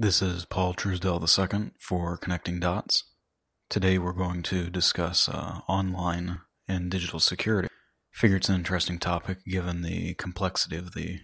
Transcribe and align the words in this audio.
This 0.00 0.22
is 0.22 0.44
Paul 0.44 0.74
Truesdell 0.74 1.18
II 1.26 1.72
for 1.80 2.16
Connecting 2.16 2.60
Dots. 2.60 3.02
Today 3.68 3.98
we're 3.98 4.12
going 4.12 4.44
to 4.44 4.70
discuss 4.70 5.28
uh, 5.28 5.62
online 5.66 6.38
and 6.68 6.88
digital 6.88 7.18
security. 7.18 7.66
Figure 8.12 8.36
it's 8.36 8.48
an 8.48 8.54
interesting 8.54 9.00
topic 9.00 9.38
given 9.44 9.82
the 9.82 10.14
complexity 10.14 10.76
of 10.76 10.94
the 10.94 11.22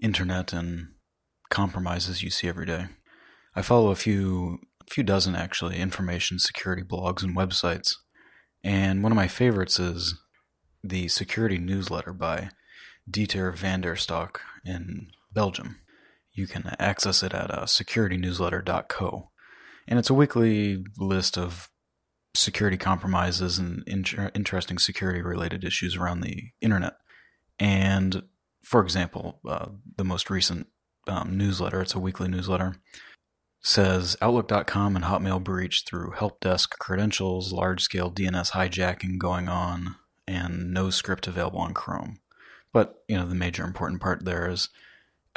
internet 0.00 0.52
and 0.52 0.90
compromises 1.50 2.22
you 2.22 2.30
see 2.30 2.46
every 2.46 2.66
day. 2.66 2.86
I 3.56 3.62
follow 3.62 3.90
a 3.90 3.96
few, 3.96 4.60
a 4.80 4.94
few 4.94 5.02
dozen 5.02 5.34
actually, 5.34 5.80
information 5.80 6.38
security 6.38 6.84
blogs 6.84 7.24
and 7.24 7.36
websites, 7.36 7.96
and 8.62 9.02
one 9.02 9.10
of 9.10 9.16
my 9.16 9.26
favorites 9.26 9.80
is 9.80 10.22
the 10.84 11.08
security 11.08 11.58
newsletter 11.58 12.12
by 12.12 12.50
Dieter 13.10 13.52
van 13.56 13.80
der 13.80 13.96
Stok 13.96 14.40
in 14.64 15.08
Belgium. 15.32 15.80
You 16.34 16.46
can 16.46 16.74
access 16.78 17.22
it 17.22 17.32
at 17.32 17.50
uh, 17.50 17.64
securitynewsletter.co. 17.64 19.30
And 19.86 19.98
it's 19.98 20.10
a 20.10 20.14
weekly 20.14 20.84
list 20.98 21.38
of 21.38 21.70
security 22.34 22.76
compromises 22.76 23.58
and 23.58 23.84
inter- 23.86 24.30
interesting 24.34 24.78
security 24.78 25.22
related 25.22 25.64
issues 25.64 25.96
around 25.96 26.20
the 26.20 26.50
internet. 26.60 26.94
And 27.58 28.24
for 28.62 28.82
example, 28.82 29.40
uh, 29.48 29.68
the 29.96 30.04
most 30.04 30.30
recent 30.30 30.66
um, 31.06 31.36
newsletter, 31.36 31.82
it's 31.82 31.94
a 31.94 32.00
weekly 32.00 32.28
newsletter, 32.28 32.76
says 33.62 34.16
Outlook.com 34.20 34.96
and 34.96 35.04
Hotmail 35.04 35.42
breached 35.42 35.88
through 35.88 36.12
help 36.12 36.40
desk 36.40 36.78
credentials, 36.78 37.52
large 37.52 37.82
scale 37.82 38.10
DNS 38.10 38.52
hijacking 38.52 39.18
going 39.18 39.48
on, 39.48 39.96
and 40.26 40.74
NoScript 40.74 41.28
available 41.28 41.60
on 41.60 41.74
Chrome. 41.74 42.18
But, 42.72 43.04
you 43.08 43.16
know, 43.16 43.26
the 43.26 43.34
major 43.34 43.64
important 43.64 44.00
part 44.00 44.24
there 44.24 44.50
is 44.50 44.68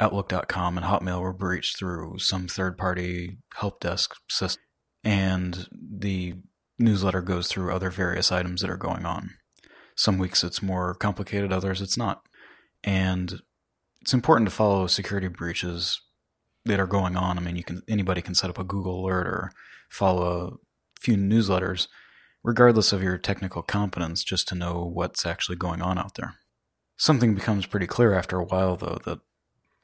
Outlook.com 0.00 0.78
and 0.78 0.86
Hotmail 0.86 1.20
were 1.20 1.32
breached 1.32 1.76
through 1.76 2.18
some 2.18 2.46
third 2.46 2.78
party 2.78 3.38
help 3.54 3.80
desk 3.80 4.14
system. 4.30 4.62
And 5.02 5.66
the 5.72 6.34
newsletter 6.78 7.20
goes 7.20 7.48
through 7.48 7.72
other 7.72 7.90
various 7.90 8.30
items 8.30 8.60
that 8.60 8.70
are 8.70 8.76
going 8.76 9.04
on. 9.04 9.30
Some 9.96 10.18
weeks 10.18 10.44
it's 10.44 10.62
more 10.62 10.94
complicated, 10.94 11.52
others 11.52 11.80
it's 11.80 11.96
not. 11.96 12.22
And 12.84 13.40
it's 14.00 14.14
important 14.14 14.48
to 14.48 14.54
follow 14.54 14.86
security 14.86 15.28
breaches 15.28 16.00
that 16.64 16.78
are 16.78 16.86
going 16.86 17.16
on. 17.16 17.38
I 17.38 17.40
mean, 17.40 17.56
you 17.56 17.64
can 17.64 17.82
anybody 17.88 18.22
can 18.22 18.34
set 18.34 18.50
up 18.50 18.58
a 18.58 18.64
Google 18.64 19.04
alert 19.04 19.26
or 19.26 19.50
follow 19.90 20.58
a 20.98 21.00
few 21.00 21.16
newsletters, 21.16 21.88
regardless 22.44 22.92
of 22.92 23.02
your 23.02 23.18
technical 23.18 23.62
competence, 23.62 24.22
just 24.22 24.46
to 24.48 24.54
know 24.54 24.84
what's 24.84 25.26
actually 25.26 25.56
going 25.56 25.82
on 25.82 25.98
out 25.98 26.14
there. 26.14 26.34
Something 26.96 27.34
becomes 27.34 27.66
pretty 27.66 27.86
clear 27.86 28.14
after 28.14 28.38
a 28.38 28.44
while, 28.44 28.76
though, 28.76 28.98
that 29.04 29.18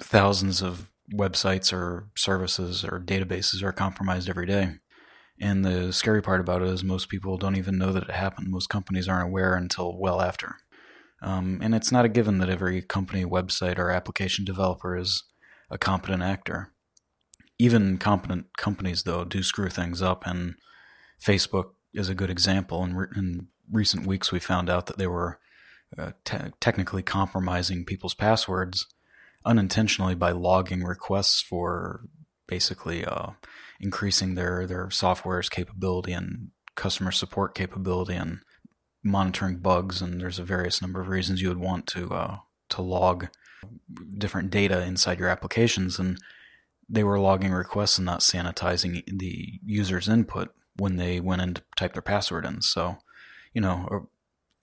thousands 0.00 0.62
of 0.62 0.90
websites 1.12 1.72
or 1.72 2.08
services 2.16 2.84
or 2.84 3.00
databases 3.00 3.62
are 3.62 3.72
compromised 3.72 4.28
every 4.28 4.46
day. 4.46 4.76
And 5.40 5.64
the 5.64 5.92
scary 5.92 6.22
part 6.22 6.40
about 6.40 6.62
it 6.62 6.68
is 6.68 6.84
most 6.84 7.08
people 7.08 7.36
don't 7.36 7.56
even 7.56 7.76
know 7.76 7.92
that 7.92 8.04
it 8.04 8.10
happened. 8.10 8.50
Most 8.50 8.68
companies 8.68 9.08
aren't 9.08 9.28
aware 9.28 9.54
until 9.54 9.98
well 9.98 10.20
after. 10.20 10.56
Um, 11.22 11.58
and 11.62 11.74
it's 11.74 11.90
not 11.90 12.04
a 12.04 12.08
given 12.08 12.38
that 12.38 12.50
every 12.50 12.82
company, 12.82 13.24
website, 13.24 13.78
or 13.78 13.90
application 13.90 14.44
developer 14.44 14.96
is 14.96 15.24
a 15.70 15.78
competent 15.78 16.22
actor. 16.22 16.72
Even 17.58 17.98
competent 17.98 18.56
companies, 18.56 19.04
though, 19.04 19.24
do 19.24 19.42
screw 19.42 19.70
things 19.70 20.02
up, 20.02 20.26
and 20.26 20.56
Facebook 21.24 21.70
is 21.94 22.08
a 22.08 22.14
good 22.14 22.30
example. 22.30 22.84
In, 22.84 22.94
re- 22.94 23.06
in 23.16 23.48
recent 23.70 24.06
weeks, 24.06 24.32
we 24.32 24.38
found 24.38 24.68
out 24.68 24.86
that 24.86 24.98
they 24.98 25.06
were 25.06 25.38
uh, 25.96 26.12
te- 26.24 26.52
technically 26.60 27.02
compromising 27.02 27.84
people's 27.84 28.14
passwords 28.14 28.86
unintentionally 29.44 30.14
by 30.14 30.30
logging 30.30 30.82
requests 30.82 31.40
for 31.40 32.02
basically 32.46 33.04
uh, 33.04 33.30
increasing 33.80 34.34
their 34.34 34.66
their 34.66 34.90
software's 34.90 35.48
capability 35.48 36.12
and 36.12 36.50
customer 36.74 37.12
support 37.12 37.54
capability 37.54 38.14
and 38.14 38.40
monitoring 39.02 39.58
bugs. 39.58 40.00
And 40.02 40.20
there's 40.20 40.38
a 40.38 40.44
various 40.44 40.80
number 40.80 41.00
of 41.00 41.08
reasons 41.08 41.40
you 41.40 41.48
would 41.48 41.58
want 41.58 41.86
to 41.88 42.12
uh, 42.12 42.36
to 42.70 42.82
log 42.82 43.28
different 44.18 44.50
data 44.50 44.82
inside 44.82 45.18
your 45.18 45.28
applications, 45.28 45.98
and 45.98 46.18
they 46.88 47.04
were 47.04 47.18
logging 47.18 47.52
requests 47.52 47.98
and 47.98 48.04
not 48.04 48.20
sanitizing 48.20 49.02
the 49.06 49.60
user's 49.64 50.08
input 50.08 50.54
when 50.76 50.96
they 50.96 51.20
went 51.20 51.42
in 51.42 51.54
to 51.54 51.62
type 51.76 51.92
their 51.92 52.02
password 52.02 52.44
in. 52.44 52.60
So, 52.60 52.98
you 53.52 53.60
know, 53.60 54.08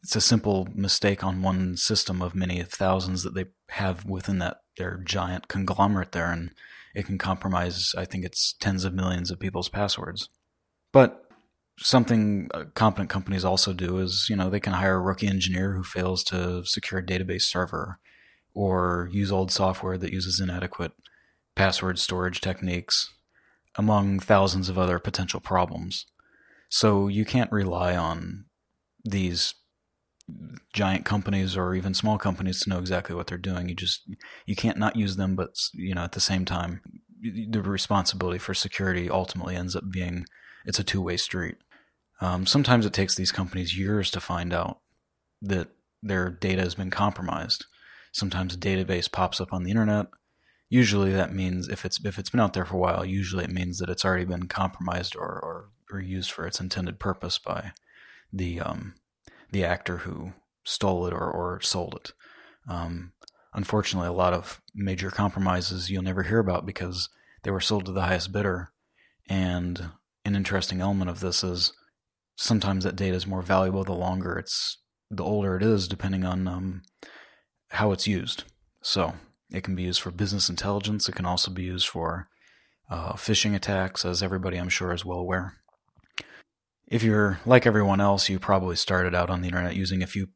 it's 0.03 0.16
a 0.16 0.22
simple 0.22 0.67
mistake 0.73 1.23
on 1.23 1.41
one 1.41 1.78
system 1.78 2.22
of 2.22 2.34
many 2.34 2.63
thousands 2.63 3.23
that 3.23 3.35
they 3.35 3.45
have 3.69 4.06
within 4.06 4.39
that 4.39 4.62
their 4.78 4.97
giant 4.97 5.47
conglomerate 5.47 6.12
there, 6.12 6.31
and 6.31 6.51
it 6.95 7.06
can 7.06 7.17
compromise. 7.17 7.94
I 7.97 8.06
think 8.06 8.25
it's 8.25 8.53
tens 8.53 8.84
of 8.84 8.94
millions 8.94 9.29
of 9.29 9.39
people's 9.39 9.69
passwords. 9.69 10.29
But 10.91 11.29
something 11.78 12.50
uh, 12.53 12.66
competent 12.73 13.09
companies 13.09 13.45
also 13.45 13.73
do 13.73 14.00
is, 14.00 14.28
you 14.29 14.35
know, 14.35 14.50
they 14.50 14.59
can 14.59 14.73
hire 14.73 14.95
a 14.95 15.00
rookie 15.00 15.28
engineer 15.28 15.73
who 15.73 15.84
fails 15.84 16.23
to 16.25 16.66
secure 16.66 17.00
a 17.00 17.06
database 17.06 17.44
server, 17.44 18.00
or 18.53 19.09
use 19.12 19.31
old 19.31 19.51
software 19.51 19.97
that 19.97 20.13
uses 20.13 20.39
inadequate 20.39 20.94
password 21.56 22.00
storage 22.00 22.41
techniques, 22.41 23.13
among 23.75 24.19
thousands 24.19 24.68
of 24.68 24.78
other 24.78 25.00
potential 25.00 25.39
problems. 25.39 26.06
So 26.69 27.07
you 27.07 27.25
can't 27.25 27.51
rely 27.51 27.95
on 27.95 28.45
these 29.03 29.53
giant 30.74 31.06
companies 31.06 31.58
or 31.58 31.75
even 31.75 31.94
small 31.94 32.18
companies 32.18 32.59
to 32.62 32.69
know 32.69 32.80
exactly 32.80 33.16
what 33.16 33.28
they're 33.28 33.38
doing. 33.38 33.69
You 33.69 33.75
just 33.75 34.02
you 34.46 34.56
can't 34.56 34.78
not 34.78 34.96
use 34.96 35.16
them, 35.16 35.36
but 35.36 35.56
you 35.74 35.94
know 35.96 36.03
at 36.03 36.14
the 36.14 36.19
same 36.19 36.46
time, 36.46 36.81
the 37.22 37.62
responsibility 37.62 38.40
for 38.40 38.53
security 38.53 39.09
ultimately 39.09 39.56
ends 39.56 39.75
up 39.75 39.84
being 39.92 40.25
it's 40.66 40.80
a 40.80 40.84
two 40.84 41.02
way 41.02 41.18
street. 41.18 41.58
Um, 42.19 42.46
sometimes 42.46 42.86
it 42.86 42.94
takes 42.94 43.16
these 43.16 43.31
companies 43.31 43.78
years 43.78 44.12
to 44.12 44.19
find 44.19 44.53
out 44.53 44.80
that 45.42 45.69
their 46.03 46.30
data 46.30 46.62
has 46.62 46.75
been 46.75 46.92
compromised. 46.92 47.66
Sometimes 48.12 48.53
a 48.53 48.58
database 48.58 49.12
pops 49.12 49.42
up 49.42 49.53
on 49.53 49.63
the 49.63 49.72
internet. 49.72 50.08
Usually 50.69 51.12
that 51.12 51.34
means 51.34 51.68
if 51.68 51.84
it's 51.86 52.03
if 52.06 52.18
it's 52.18 52.30
been 52.30 52.40
out 52.40 52.53
there 52.53 52.66
for 52.66 52.75
a 52.75 52.80
while, 52.80 53.06
usually 53.06 53.44
it 53.44 53.52
means 53.52 53.80
that 53.80 53.90
it's 53.90 54.06
already 54.06 54.25
been 54.25 54.48
compromised 54.48 55.16
or 55.16 55.28
or, 55.28 55.69
or 55.92 56.00
used 56.00 56.31
for 56.31 56.46
its 56.46 56.59
intended 56.59 57.00
purpose 57.00 57.38
by 57.38 57.74
the 58.31 58.62
um, 58.62 58.96
the 59.51 59.63
actor 59.63 59.97
who 59.97 60.34
stole 60.63 61.06
it 61.07 61.13
or, 61.13 61.29
or 61.29 61.59
sold 61.62 61.95
it. 61.95 62.13
Um, 62.67 63.13
unfortunately, 63.53 64.07
a 64.07 64.13
lot 64.13 64.34
of 64.34 64.62
major 64.73 65.12
compromises 65.12 65.89
you'll 65.89 66.03
never 66.03 66.23
hear 66.23 66.39
about 66.39 66.66
because 66.66 67.09
they 67.44 67.51
were 67.51 67.59
sold 67.59 67.85
to 67.85 67.91
the 67.91 68.01
highest 68.01 68.31
bidder. 68.31 68.72
And 69.29 69.91
an 70.25 70.35
interesting 70.35 70.81
element 70.81 71.09
of 71.09 71.19
this 71.19 71.44
is 71.44 71.73
sometimes 72.35 72.84
that 72.84 72.95
data 72.95 73.16
is 73.16 73.28
more 73.28 73.41
valuable 73.41 73.84
the 73.84 73.94
longer 73.94 74.38
it's, 74.38 74.78
the 75.09 75.23
older 75.23 75.57
it 75.57 75.63
is, 75.63 75.88
depending 75.88 76.23
on 76.23 76.47
um, 76.47 76.81
how 77.69 77.91
it's 77.91 78.07
used. 78.07 78.44
So 78.81 79.16
it 79.51 79.63
can 79.63 79.75
be 79.75 79.83
used 79.83 80.01
for 80.01 80.12
business 80.12 80.50
intelligence. 80.50 81.09
It 81.09 81.16
can 81.16 81.25
also 81.25 81.51
be 81.51 81.63
used 81.63 81.88
for 81.88 82.28
uh, 82.89 83.13
phishing 83.13 83.56
attacks, 83.56 84.06
as 84.06 84.23
everybody 84.23 84.57
I'm 84.57 84.69
sure 84.69 84.94
is 84.94 85.06
well 85.06 85.19
aware 85.19 85.62
if 86.91 87.03
you're 87.03 87.40
like 87.46 87.66
everyone 87.66 88.02
else, 88.02 88.28
you 88.28 88.38
probably 88.38 88.75
started 88.75 89.16
out 89.16 89.29
on 89.29 89.41
the 89.41 89.47
internet 89.47 89.78
using 89.78 90.03
a 90.03 90.07
few 90.07 90.28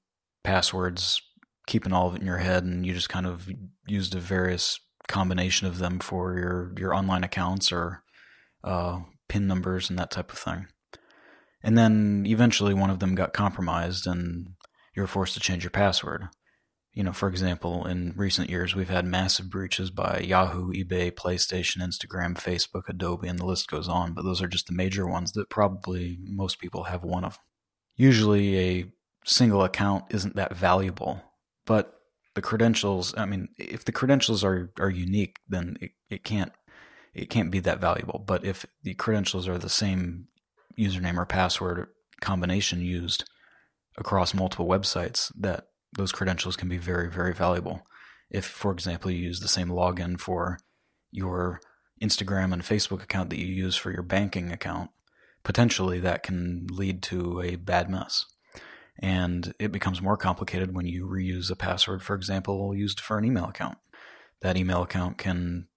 passwords, 0.43 1.21
keeping 1.67 1.91
all 1.91 2.07
of 2.07 2.15
it 2.15 2.21
in 2.21 2.27
your 2.27 2.37
head, 2.37 2.63
and 2.63 2.85
you 2.85 2.93
just 2.93 3.09
kind 3.09 3.27
of 3.27 3.49
used 3.85 4.15
a 4.15 4.19
various 4.19 4.79
combination 5.09 5.67
of 5.67 5.79
them 5.79 5.99
for 5.99 6.37
your, 6.37 6.73
your 6.79 6.95
online 6.95 7.25
accounts 7.25 7.73
or 7.73 8.03
uh, 8.63 8.99
PIN 9.27 9.47
numbers 9.47 9.89
and 9.89 9.99
that 9.99 10.11
type 10.11 10.31
of 10.31 10.39
thing. 10.39 10.67
And 11.61 11.77
then 11.77 12.23
eventually 12.25 12.73
one 12.73 12.89
of 12.89 12.99
them 12.99 13.15
got 13.15 13.33
compromised 13.33 14.07
and 14.07 14.47
you 14.95 15.01
were 15.01 15.07
forced 15.07 15.33
to 15.33 15.41
change 15.41 15.63
your 15.63 15.71
password 15.71 16.29
you 16.95 17.03
know, 17.03 17.11
for 17.11 17.27
example, 17.27 17.85
in 17.85 18.13
recent 18.15 18.49
years, 18.49 18.73
we've 18.73 18.89
had 18.89 19.05
massive 19.05 19.49
breaches 19.49 19.91
by 19.91 20.19
Yahoo, 20.19 20.71
eBay, 20.71 21.11
PlayStation, 21.11 21.83
Instagram, 21.83 22.35
Facebook, 22.35 22.87
Adobe, 22.87 23.27
and 23.27 23.37
the 23.37 23.45
list 23.45 23.69
goes 23.69 23.89
on. 23.89 24.13
But 24.13 24.23
those 24.23 24.41
are 24.41 24.47
just 24.47 24.67
the 24.67 24.73
major 24.73 25.05
ones 25.05 25.33
that 25.33 25.49
probably 25.49 26.17
most 26.21 26.57
people 26.57 26.85
have 26.85 27.03
one 27.03 27.25
of. 27.25 27.37
Usually, 27.97 28.57
a 28.57 28.85
single 29.25 29.61
account 29.65 30.05
isn't 30.09 30.37
that 30.37 30.55
valuable, 30.55 31.21
but 31.65 31.99
the 32.33 32.41
credentials. 32.41 33.13
I 33.17 33.25
mean, 33.25 33.49
if 33.57 33.83
the 33.83 33.91
credentials 33.91 34.41
are 34.45 34.71
are 34.79 34.89
unique, 34.89 35.39
then 35.49 35.77
it, 35.81 35.91
it 36.09 36.23
can't 36.23 36.53
it 37.13 37.29
can't 37.29 37.51
be 37.51 37.59
that 37.59 37.81
valuable. 37.81 38.23
But 38.25 38.45
if 38.45 38.65
the 38.83 38.93
credentials 38.93 39.49
are 39.49 39.57
the 39.57 39.69
same 39.69 40.29
username 40.79 41.17
or 41.17 41.25
password 41.25 41.87
combination 42.21 42.79
used 42.79 43.29
across 43.97 44.33
multiple 44.33 44.67
websites, 44.67 45.29
that 45.37 45.67
those 45.95 46.11
credentials 46.11 46.55
can 46.55 46.69
be 46.69 46.77
very, 46.77 47.09
very 47.09 47.33
valuable. 47.33 47.85
If, 48.29 48.45
for 48.45 48.71
example, 48.71 49.11
you 49.11 49.17
use 49.17 49.39
the 49.39 49.47
same 49.47 49.69
login 49.69 50.19
for 50.19 50.59
your 51.11 51.61
Instagram 52.01 52.51
and 52.53 52.61
Facebook 52.61 53.01
account 53.01 53.29
that 53.29 53.39
you 53.39 53.47
use 53.47 53.75
for 53.75 53.91
your 53.91 54.03
banking 54.03 54.51
account, 54.51 54.91
potentially 55.43 55.99
that 55.99 56.23
can 56.23 56.67
lead 56.69 57.01
to 57.03 57.41
a 57.41 57.55
bad 57.55 57.89
mess. 57.89 58.25
And 58.99 59.53
it 59.59 59.71
becomes 59.71 60.01
more 60.01 60.17
complicated 60.17 60.73
when 60.73 60.85
you 60.85 61.05
reuse 61.05 61.51
a 61.51 61.55
password, 61.55 62.01
for 62.01 62.15
example, 62.15 62.75
used 62.75 62.99
for 62.99 63.17
an 63.17 63.25
email 63.25 63.45
account. 63.45 63.77
That 64.41 64.57
email 64.57 64.83
account 64.83 65.17
can 65.17 65.67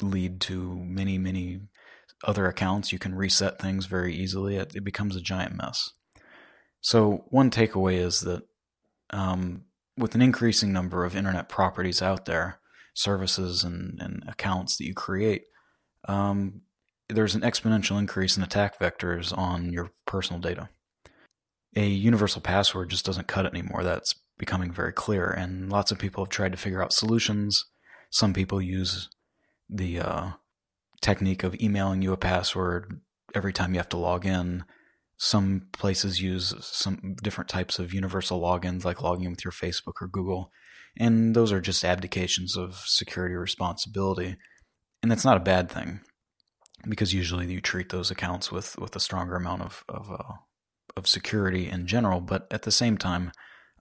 lead 0.00 0.40
to 0.42 0.76
many, 0.76 1.18
many 1.18 1.60
other 2.24 2.46
accounts. 2.46 2.92
You 2.92 2.98
can 2.98 3.14
reset 3.14 3.60
things 3.60 3.86
very 3.86 4.14
easily. 4.14 4.56
It, 4.56 4.74
it 4.76 4.84
becomes 4.84 5.16
a 5.16 5.20
giant 5.20 5.56
mess. 5.56 5.92
So, 6.80 7.24
one 7.28 7.50
takeaway 7.50 7.98
is 7.98 8.20
that 8.20 8.42
um, 9.10 9.64
with 9.96 10.14
an 10.14 10.22
increasing 10.22 10.72
number 10.72 11.04
of 11.04 11.16
internet 11.16 11.48
properties 11.48 12.00
out 12.02 12.26
there, 12.26 12.58
services 12.94 13.64
and, 13.64 14.00
and 14.00 14.22
accounts 14.26 14.76
that 14.76 14.86
you 14.86 14.94
create, 14.94 15.44
um, 16.08 16.62
there's 17.08 17.34
an 17.34 17.42
exponential 17.42 17.98
increase 17.98 18.36
in 18.36 18.42
attack 18.42 18.78
vectors 18.78 19.36
on 19.36 19.72
your 19.72 19.90
personal 20.06 20.40
data. 20.40 20.68
A 21.76 21.86
universal 21.86 22.40
password 22.40 22.90
just 22.90 23.04
doesn't 23.04 23.28
cut 23.28 23.46
it 23.46 23.52
anymore. 23.54 23.82
That's 23.84 24.14
becoming 24.38 24.72
very 24.72 24.92
clear, 24.92 25.26
and 25.26 25.70
lots 25.70 25.92
of 25.92 25.98
people 25.98 26.24
have 26.24 26.30
tried 26.30 26.52
to 26.52 26.58
figure 26.58 26.82
out 26.82 26.92
solutions. 26.92 27.66
Some 28.10 28.32
people 28.32 28.60
use 28.60 29.08
the 29.68 30.00
uh, 30.00 30.30
technique 31.00 31.44
of 31.44 31.60
emailing 31.60 32.02
you 32.02 32.12
a 32.12 32.16
password 32.16 33.00
every 33.34 33.52
time 33.52 33.72
you 33.72 33.78
have 33.78 33.88
to 33.90 33.96
log 33.96 34.26
in. 34.26 34.64
Some 35.22 35.66
places 35.72 36.22
use 36.22 36.54
some 36.62 37.14
different 37.22 37.50
types 37.50 37.78
of 37.78 37.92
universal 37.92 38.40
logins, 38.40 38.86
like 38.86 39.02
logging 39.02 39.28
with 39.28 39.44
your 39.44 39.52
Facebook 39.52 40.00
or 40.00 40.08
Google, 40.08 40.50
and 40.96 41.36
those 41.36 41.52
are 41.52 41.60
just 41.60 41.84
abdications 41.84 42.56
of 42.56 42.76
security 42.86 43.34
responsibility. 43.34 44.36
And 45.02 45.10
that's 45.12 45.24
not 45.24 45.36
a 45.36 45.40
bad 45.40 45.70
thing 45.70 46.00
because 46.88 47.12
usually 47.12 47.52
you 47.52 47.60
treat 47.60 47.90
those 47.90 48.10
accounts 48.10 48.50
with 48.50 48.78
with 48.78 48.96
a 48.96 49.00
stronger 49.00 49.36
amount 49.36 49.60
of 49.60 49.84
of, 49.90 50.10
uh, 50.10 50.32
of 50.96 51.06
security 51.06 51.68
in 51.68 51.86
general. 51.86 52.22
But 52.22 52.46
at 52.50 52.62
the 52.62 52.72
same 52.72 52.96
time, 52.96 53.32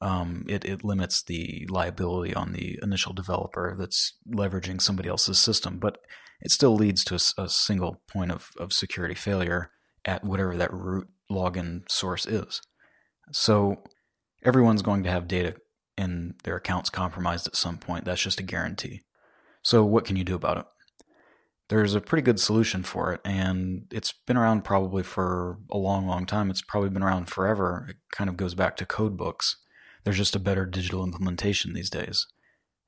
um, 0.02 0.44
it 0.50 0.66
it 0.66 0.84
limits 0.84 1.24
the 1.24 1.66
liability 1.70 2.36
on 2.36 2.52
the 2.52 2.78
initial 2.84 3.14
developer 3.14 3.78
that's 3.80 4.18
leveraging 4.30 4.82
somebody 4.82 5.08
else's 5.08 5.40
system. 5.40 5.80
But 5.80 6.00
it 6.42 6.52
still 6.52 6.76
leads 6.76 7.06
to 7.06 7.16
a, 7.16 7.44
a 7.44 7.48
single 7.48 8.02
point 8.12 8.34
of 8.34 8.50
of 8.60 8.74
security 8.74 9.16
failure 9.16 9.72
at 10.04 10.26
whatever 10.26 10.58
that 10.58 10.74
root 10.74 11.08
login 11.32 11.90
source 11.90 12.26
is. 12.26 12.62
So 13.32 13.84
everyone's 14.44 14.82
going 14.82 15.04
to 15.04 15.12
have 15.12 15.28
data 15.28 15.56
in 15.98 16.36
their 16.44 16.56
accounts 16.56 16.90
compromised 16.90 17.48
at 17.48 17.56
some 17.56 17.78
point. 17.78 18.06
That's 18.06 18.22
just 18.22 18.40
a 18.40 18.44
guarantee. 18.44 19.02
So 19.62 19.84
what 19.84 20.06
can 20.06 20.16
you 20.16 20.24
do 20.24 20.36
about 20.36 20.58
it? 20.58 20.66
there's 21.70 21.94
a 21.94 22.02
pretty 22.02 22.24
good 22.24 22.40
solution 22.40 22.84
for 22.84 23.14
it, 23.14 23.22
and 23.24 23.86
it's 23.92 24.12
been 24.12 24.38
around 24.38 24.64
probably 24.64 25.04
for 25.04 25.60
a 25.70 25.78
long, 25.78 26.08
long 26.08 26.26
time. 26.26 26.50
It's 26.50 26.64
probably 26.64 26.90
been 26.90 27.04
around 27.04 27.30
forever. 27.30 27.86
It 27.90 27.98
kind 28.12 28.30
of 28.30 28.38
goes 28.38 28.56
back 28.56 28.76
to 28.78 28.86
code 28.86 29.16
books. 29.16 29.56
There's 30.04 30.18
just 30.18 30.36
a 30.36 30.40
better 30.40 30.66
digital 30.66 31.04
implementation 31.04 31.74
these 31.74 31.92
days, 31.92 32.26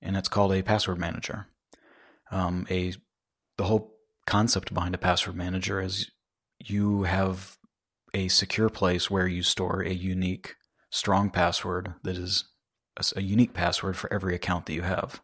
and 0.01 0.17
it's 0.17 0.27
called 0.27 0.51
a 0.51 0.63
password 0.63 0.97
manager. 0.97 1.47
Um, 2.31 2.65
a 2.71 2.93
the 3.57 3.65
whole 3.65 3.93
concept 4.25 4.73
behind 4.73 4.95
a 4.95 4.99
password 4.99 5.35
manager 5.35 5.79
is 5.79 6.09
you 6.59 7.03
have 7.03 7.57
a 8.13 8.27
secure 8.27 8.69
place 8.69 9.09
where 9.09 9.27
you 9.27 9.43
store 9.43 9.81
a 9.81 9.93
unique, 9.93 10.55
strong 10.89 11.29
password 11.29 11.93
that 12.03 12.17
is 12.17 12.45
a, 13.15 13.21
unique 13.21 13.53
password 13.53 13.97
for 13.97 14.11
every 14.13 14.35
account 14.35 14.65
that 14.65 14.73
you 14.73 14.81
have. 14.81 15.21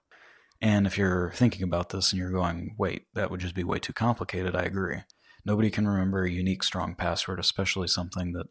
And 0.62 0.88
if 0.88 0.98
you're 0.98 1.31
thinking 1.36 1.63
about 1.63 1.89
this 1.89 2.12
and 2.12 2.19
you're 2.19 2.31
going, 2.31 2.75
wait, 2.80 3.04
that 3.13 3.30
would 3.30 3.42
just 3.42 3.56
be 3.56 3.63
way 3.63 3.80
too 3.80 3.94
complicated, 3.94 4.56
I 4.56 4.63
agree. 4.63 4.98
Nobody 5.45 5.69
can 5.69 5.88
remember 5.88 6.24
a 6.24 6.31
unique, 6.31 6.63
strong 6.63 6.95
password, 6.95 7.39
especially 7.39 7.88
something 7.88 8.34
that 8.34 8.48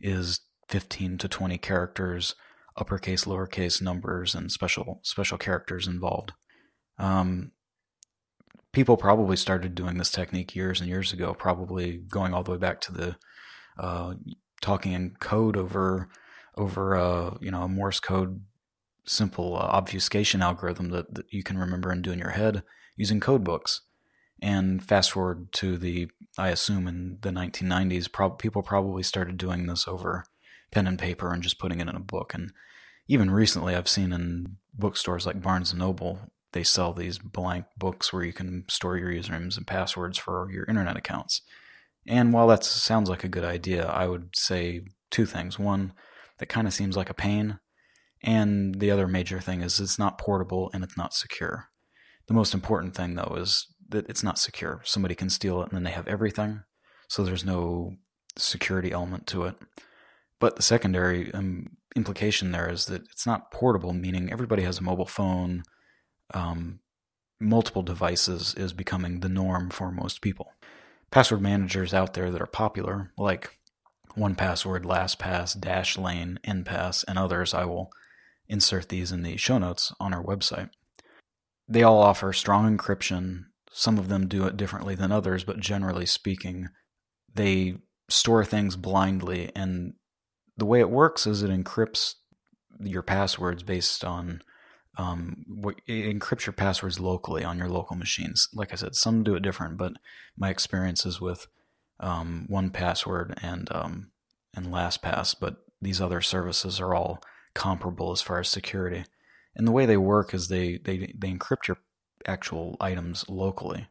is 0.00 0.40
15 0.68 1.18
to 1.18 1.28
20 1.28 1.58
characters, 1.58 2.34
uppercase, 2.76 3.24
lowercase 3.24 3.82
numbers, 3.82 4.34
and 4.34 4.52
special 4.52 5.00
special 5.02 5.36
characters 5.36 5.86
involved. 5.86 6.32
Um, 6.98 7.52
people 8.72 8.96
probably 8.96 9.36
started 9.36 9.74
doing 9.74 9.98
this 9.98 10.10
technique 10.10 10.54
years 10.54 10.80
and 10.80 10.88
years 10.88 11.12
ago, 11.12 11.34
probably 11.34 11.98
going 11.98 12.32
all 12.32 12.44
the 12.44 12.52
way 12.52 12.58
back 12.58 12.80
to 12.82 12.92
the 12.92 13.16
uh, 13.78 14.14
talking 14.60 14.92
in 14.92 15.16
code 15.20 15.56
over 15.56 16.08
over 16.56 16.96
uh, 16.96 17.36
you 17.40 17.50
know 17.50 17.62
a 17.62 17.68
Morse 17.68 18.00
code 18.00 18.42
simple 19.04 19.56
uh, 19.56 19.60
obfuscation 19.60 20.42
algorithm 20.42 20.90
that, 20.90 21.14
that 21.14 21.32
you 21.32 21.42
can 21.42 21.58
remember 21.58 21.90
and 21.90 22.02
do 22.02 22.12
in 22.12 22.18
your 22.18 22.30
head 22.30 22.62
using 22.96 23.20
code 23.20 23.44
books. 23.44 23.82
And 24.42 24.82
fast 24.82 25.12
forward 25.12 25.52
to 25.54 25.76
the, 25.76 26.08
I 26.38 26.48
assume 26.48 26.86
in 26.86 27.18
the 27.20 27.30
1990s, 27.30 28.10
prob- 28.10 28.38
people 28.38 28.62
probably 28.62 29.02
started 29.02 29.36
doing 29.36 29.66
this 29.66 29.86
over 29.86 30.24
pen 30.70 30.86
and 30.86 30.98
paper 30.98 31.32
and 31.32 31.42
just 31.42 31.58
putting 31.58 31.80
it 31.80 31.88
in 31.88 31.96
a 31.96 32.00
book. 32.00 32.32
And 32.32 32.52
even 33.06 33.30
recently, 33.30 33.74
I've 33.74 33.88
seen 33.88 34.12
in 34.12 34.56
bookstores 34.72 35.26
like 35.26 35.42
Barnes 35.42 35.72
and 35.72 35.80
Noble, 35.80 36.20
they 36.52 36.62
sell 36.62 36.92
these 36.92 37.18
blank 37.18 37.66
books 37.76 38.12
where 38.12 38.24
you 38.24 38.32
can 38.32 38.64
store 38.68 38.96
your 38.96 39.10
usernames 39.10 39.56
and 39.56 39.66
passwords 39.66 40.16
for 40.16 40.48
your 40.50 40.64
internet 40.64 40.96
accounts. 40.96 41.42
And 42.06 42.32
while 42.32 42.46
that 42.48 42.64
sounds 42.64 43.08
like 43.08 43.24
a 43.24 43.28
good 43.28 43.44
idea, 43.44 43.86
I 43.86 44.06
would 44.06 44.30
say 44.34 44.82
two 45.10 45.26
things. 45.26 45.58
One, 45.58 45.92
that 46.38 46.46
kind 46.46 46.66
of 46.66 46.72
seems 46.72 46.96
like 46.96 47.10
a 47.10 47.14
pain 47.14 47.58
and 48.22 48.78
the 48.80 48.90
other 48.90 49.06
major 49.06 49.40
thing 49.40 49.62
is 49.62 49.80
it's 49.80 49.98
not 49.98 50.18
portable 50.18 50.70
and 50.74 50.84
it's 50.84 50.96
not 50.96 51.14
secure. 51.14 51.68
The 52.26 52.34
most 52.34 52.54
important 52.54 52.94
thing, 52.94 53.14
though, 53.14 53.36
is 53.38 53.66
that 53.88 54.08
it's 54.08 54.22
not 54.22 54.38
secure. 54.38 54.82
Somebody 54.84 55.14
can 55.14 55.30
steal 55.30 55.60
it 55.62 55.68
and 55.68 55.72
then 55.72 55.84
they 55.84 55.90
have 55.90 56.06
everything. 56.06 56.62
So 57.08 57.24
there's 57.24 57.44
no 57.44 57.94
security 58.36 58.92
element 58.92 59.26
to 59.28 59.44
it. 59.44 59.56
But 60.38 60.56
the 60.56 60.62
secondary 60.62 61.32
um, 61.34 61.76
implication 61.96 62.52
there 62.52 62.68
is 62.70 62.86
that 62.86 63.02
it's 63.10 63.26
not 63.26 63.50
portable, 63.50 63.92
meaning 63.92 64.30
everybody 64.30 64.62
has 64.62 64.78
a 64.78 64.82
mobile 64.82 65.06
phone. 65.06 65.64
Um, 66.32 66.80
multiple 67.40 67.82
devices 67.82 68.54
is 68.54 68.72
becoming 68.72 69.20
the 69.20 69.28
norm 69.28 69.70
for 69.70 69.90
most 69.90 70.22
people. 70.22 70.52
Password 71.10 71.42
managers 71.42 71.92
out 71.92 72.14
there 72.14 72.30
that 72.30 72.40
are 72.40 72.46
popular, 72.46 73.12
like 73.18 73.58
1Password, 74.16 74.84
LastPass, 74.84 75.58
Dashlane, 75.58 76.38
Enpass, 76.44 77.04
and 77.08 77.18
others, 77.18 77.52
I 77.54 77.64
will 77.64 77.90
insert 78.48 78.88
these 78.88 79.12
in 79.12 79.22
the 79.22 79.36
show 79.36 79.58
notes 79.58 79.92
on 80.00 80.12
our 80.14 80.22
website. 80.22 80.70
They 81.68 81.82
all 81.82 82.00
offer 82.00 82.32
strong 82.32 82.76
encryption. 82.76 83.44
Some 83.72 83.98
of 83.98 84.08
them 84.08 84.28
do 84.28 84.44
it 84.46 84.56
differently 84.56 84.94
than 84.94 85.12
others, 85.12 85.44
but 85.44 85.60
generally 85.60 86.06
speaking, 86.06 86.68
they 87.32 87.76
store 88.08 88.44
things 88.44 88.76
blindly. 88.76 89.52
And 89.54 89.94
the 90.56 90.66
way 90.66 90.80
it 90.80 90.90
works 90.90 91.26
is 91.26 91.42
it 91.42 91.50
encrypts 91.50 92.14
your 92.80 93.02
passwords 93.02 93.62
based 93.62 94.04
on 94.04 94.42
um, 95.00 95.44
it 95.86 96.18
encrypts 96.18 96.44
your 96.44 96.52
passwords 96.52 97.00
locally 97.00 97.42
on 97.42 97.56
your 97.56 97.68
local 97.68 97.96
machines. 97.96 98.48
Like 98.52 98.72
I 98.72 98.76
said, 98.76 98.94
some 98.94 99.22
do 99.22 99.34
it 99.34 99.42
different, 99.42 99.78
but 99.78 99.94
my 100.36 100.50
experience 100.50 101.06
is 101.06 101.20
with 101.20 101.46
um, 102.00 102.46
1Password 102.50 103.34
and 103.42 103.68
um, 103.72 104.10
and 104.54 104.66
LastPass. 104.66 105.36
But 105.40 105.56
these 105.80 106.00
other 106.02 106.20
services 106.20 106.80
are 106.80 106.94
all 106.94 107.22
comparable 107.54 108.12
as 108.12 108.20
far 108.20 108.40
as 108.40 108.48
security. 108.48 109.04
And 109.56 109.66
the 109.66 109.72
way 109.72 109.86
they 109.86 109.96
work 109.96 110.34
is 110.34 110.48
they, 110.48 110.76
they, 110.76 111.14
they 111.16 111.30
encrypt 111.30 111.66
your 111.66 111.78
actual 112.26 112.76
items 112.78 113.24
locally. 113.28 113.88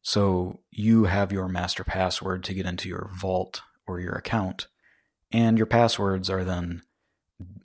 So 0.00 0.60
you 0.70 1.04
have 1.04 1.32
your 1.32 1.48
master 1.48 1.84
password 1.84 2.44
to 2.44 2.54
get 2.54 2.66
into 2.66 2.88
your 2.88 3.10
vault 3.14 3.60
or 3.86 4.00
your 4.00 4.14
account, 4.14 4.68
and 5.30 5.58
your 5.58 5.66
passwords 5.66 6.30
are 6.30 6.44
then 6.44 6.82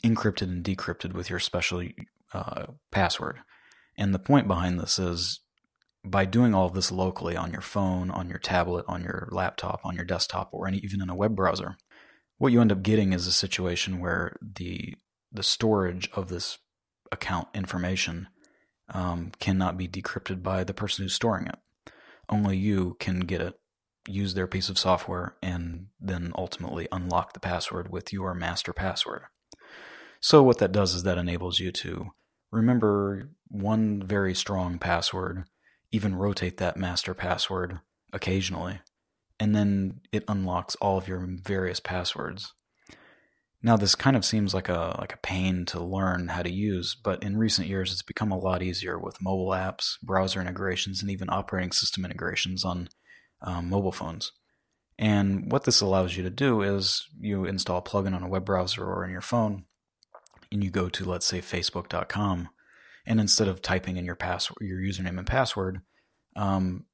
encrypted 0.04 0.44
and 0.44 0.64
decrypted 0.64 1.14
with 1.14 1.30
your 1.30 1.40
special 1.40 1.84
uh, 2.34 2.68
password. 2.92 3.40
And 3.98 4.14
the 4.14 4.20
point 4.20 4.48
behind 4.48 4.80
this 4.80 4.98
is 5.00 5.42
by 6.04 6.26
doing 6.26 6.54
all 6.54 6.66
of 6.66 6.74
this 6.74 6.92
locally 6.92 7.36
on 7.36 7.52
your 7.52 7.62
phone, 7.62 8.10
on 8.10 8.30
your 8.30 8.40
tablet, 8.40 8.86
on 8.88 9.04
your 9.04 9.28
laptop, 9.32 9.82
on 9.84 9.96
your 9.96 10.06
desktop, 10.06 10.50
or 10.52 10.68
any, 10.68 10.78
even 10.80 11.02
in 11.02 11.10
a 11.10 11.16
web 11.16 11.36
browser, 11.36 11.78
what 12.38 12.52
you 12.52 12.60
end 12.60 12.72
up 12.72 12.82
getting 12.82 13.14
is 13.14 13.28
a 13.28 13.32
situation 13.32 14.00
where 14.00 14.36
the 14.42 14.96
the 15.32 15.44
storage 15.44 16.10
of 16.14 16.28
this 16.28 16.58
account 17.12 17.48
information 17.54 18.28
um, 18.94 19.32
cannot 19.40 19.78
be 19.78 19.88
decrypted 19.88 20.44
by 20.44 20.64
the 20.64 20.74
person 20.74 21.04
who's 21.04 21.14
storing 21.14 21.48
it. 21.48 21.56
Only 22.28 22.58
you 22.58 22.98
can 23.00 23.22
get 23.22 23.42
it, 23.42 23.54
use 24.08 24.34
their 24.34 24.48
piece 24.48 24.70
of 24.70 24.78
software, 24.78 25.36
and 25.42 25.88
then 26.00 26.34
ultimately 26.36 26.88
unlock 26.92 27.34
the 27.34 27.40
password 27.40 27.92
with 27.92 28.12
your 28.12 28.34
master 28.34 28.74
password. 28.74 29.22
So, 30.20 30.44
what 30.44 30.58
that 30.58 30.72
does 30.72 30.94
is 30.94 31.04
that 31.04 31.18
enables 31.18 31.60
you 31.60 31.72
to 31.72 32.12
remember 32.52 33.30
one 33.48 34.04
very 34.04 34.34
strong 34.34 34.78
password, 34.78 35.46
even 35.92 36.16
rotate 36.16 36.58
that 36.58 36.78
master 36.78 37.14
password 37.14 37.80
occasionally, 38.14 38.80
and 39.40 39.56
then 39.56 40.02
it 40.12 40.24
unlocks 40.28 40.76
all 40.76 40.98
of 40.98 41.08
your 41.08 41.26
various 41.28 41.80
passwords. 41.80 42.54
Now 43.64 43.78
this 43.78 43.94
kind 43.94 44.16
of 44.16 44.26
seems 44.26 44.54
like 44.54 44.70
a 44.70 44.96
like 45.00 45.14
a 45.14 45.18
pain 45.18 45.66
to 45.68 45.80
learn 45.80 46.30
how 46.30 46.42
to 46.42 46.52
use, 46.52 46.96
but 46.96 47.24
in 47.24 47.38
recent 47.38 47.68
years 47.68 47.92
it's 47.92 48.02
become 48.02 48.32
a 48.32 48.40
lot 48.40 48.64
easier 48.64 48.98
with 48.98 49.22
mobile 49.22 49.50
apps, 49.50 50.02
browser 50.02 50.42
integrations, 50.42 51.02
and 51.02 51.12
even 51.12 51.30
operating 51.30 51.72
system 51.72 52.04
integrations 52.04 52.66
on 52.66 52.90
um, 53.44 53.70
mobile 53.70 53.92
phones. 53.92 54.32
And 54.98 55.52
what 55.52 55.64
this 55.64 55.82
allows 55.82 56.18
you 56.18 56.24
to 56.24 56.30
do 56.30 56.62
is 56.62 57.08
you 57.20 57.46
install 57.46 57.80
a 57.80 57.82
plugin 57.82 58.16
on 58.16 58.24
a 58.24 58.28
web 58.28 58.46
browser 58.46 58.84
or 58.84 59.04
in 59.04 59.12
your 59.12 59.22
phone, 59.22 59.66
and 60.52 60.64
you 60.64 60.70
go 60.70 60.90
to 60.90 61.06
let's 61.06 61.26
say 61.26 61.40
Facebook.com, 61.40 62.50
and 63.06 63.20
instead 63.20 63.48
of 63.48 63.62
typing 63.62 63.98
in 63.98 64.06
your 64.06 64.16
password, 64.16 64.58
your 64.62 64.80
username 64.80 65.18
and 65.18 65.28
password, 65.28 65.82
um, 66.36 66.86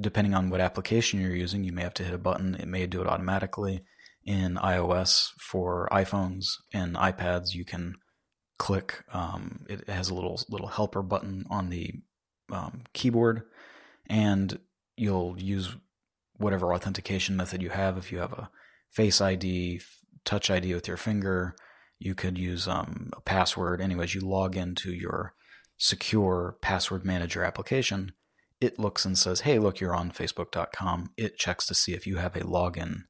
depending 0.00 0.34
on 0.34 0.50
what 0.50 0.60
application 0.60 1.20
you're 1.20 1.34
using, 1.34 1.64
you 1.64 1.72
may 1.72 1.82
have 1.82 1.94
to 1.94 2.04
hit 2.04 2.14
a 2.14 2.18
button. 2.18 2.54
It 2.54 2.68
may 2.68 2.86
do 2.86 3.00
it 3.00 3.08
automatically. 3.08 3.82
In 4.24 4.56
iOS 4.56 5.30
for 5.40 5.88
iPhones 5.90 6.46
and 6.74 6.96
iPads, 6.96 7.54
you 7.54 7.64
can 7.64 7.94
click. 8.58 9.02
Um, 9.12 9.64
it 9.68 9.88
has 9.88 10.10
a 10.10 10.14
little 10.14 10.40
little 10.50 10.68
helper 10.68 11.02
button 11.02 11.46
on 11.48 11.70
the 11.70 11.94
um, 12.52 12.82
keyboard, 12.92 13.42
and 14.08 14.58
you'll 14.96 15.40
use 15.40 15.74
whatever 16.36 16.74
authentication 16.74 17.36
method 17.36 17.62
you 17.62 17.70
have. 17.70 17.96
If 17.96 18.12
you 18.12 18.18
have 18.18 18.32
a 18.32 18.50
Face 18.90 19.20
ID, 19.20 19.80
Touch 20.24 20.50
ID 20.50 20.74
with 20.74 20.88
your 20.88 20.96
finger, 20.96 21.54
you 21.98 22.14
could 22.14 22.38
use 22.38 22.68
um, 22.68 23.10
a 23.16 23.20
password. 23.20 23.80
Anyways, 23.80 24.14
you 24.14 24.20
log 24.20 24.56
into 24.56 24.92
your 24.92 25.34
secure 25.76 26.56
password 26.60 27.04
manager 27.04 27.42
application. 27.42 28.12
It 28.60 28.78
looks 28.78 29.04
and 29.04 29.16
says, 29.16 29.40
"Hey, 29.40 29.58
look, 29.58 29.80
you're 29.80 29.94
on 29.94 30.10
Facebook.com." 30.10 31.12
It 31.16 31.38
checks 31.38 31.66
to 31.66 31.74
see 31.74 31.94
if 31.94 32.06
you 32.06 32.16
have 32.16 32.36
a 32.36 32.40
login, 32.40 33.04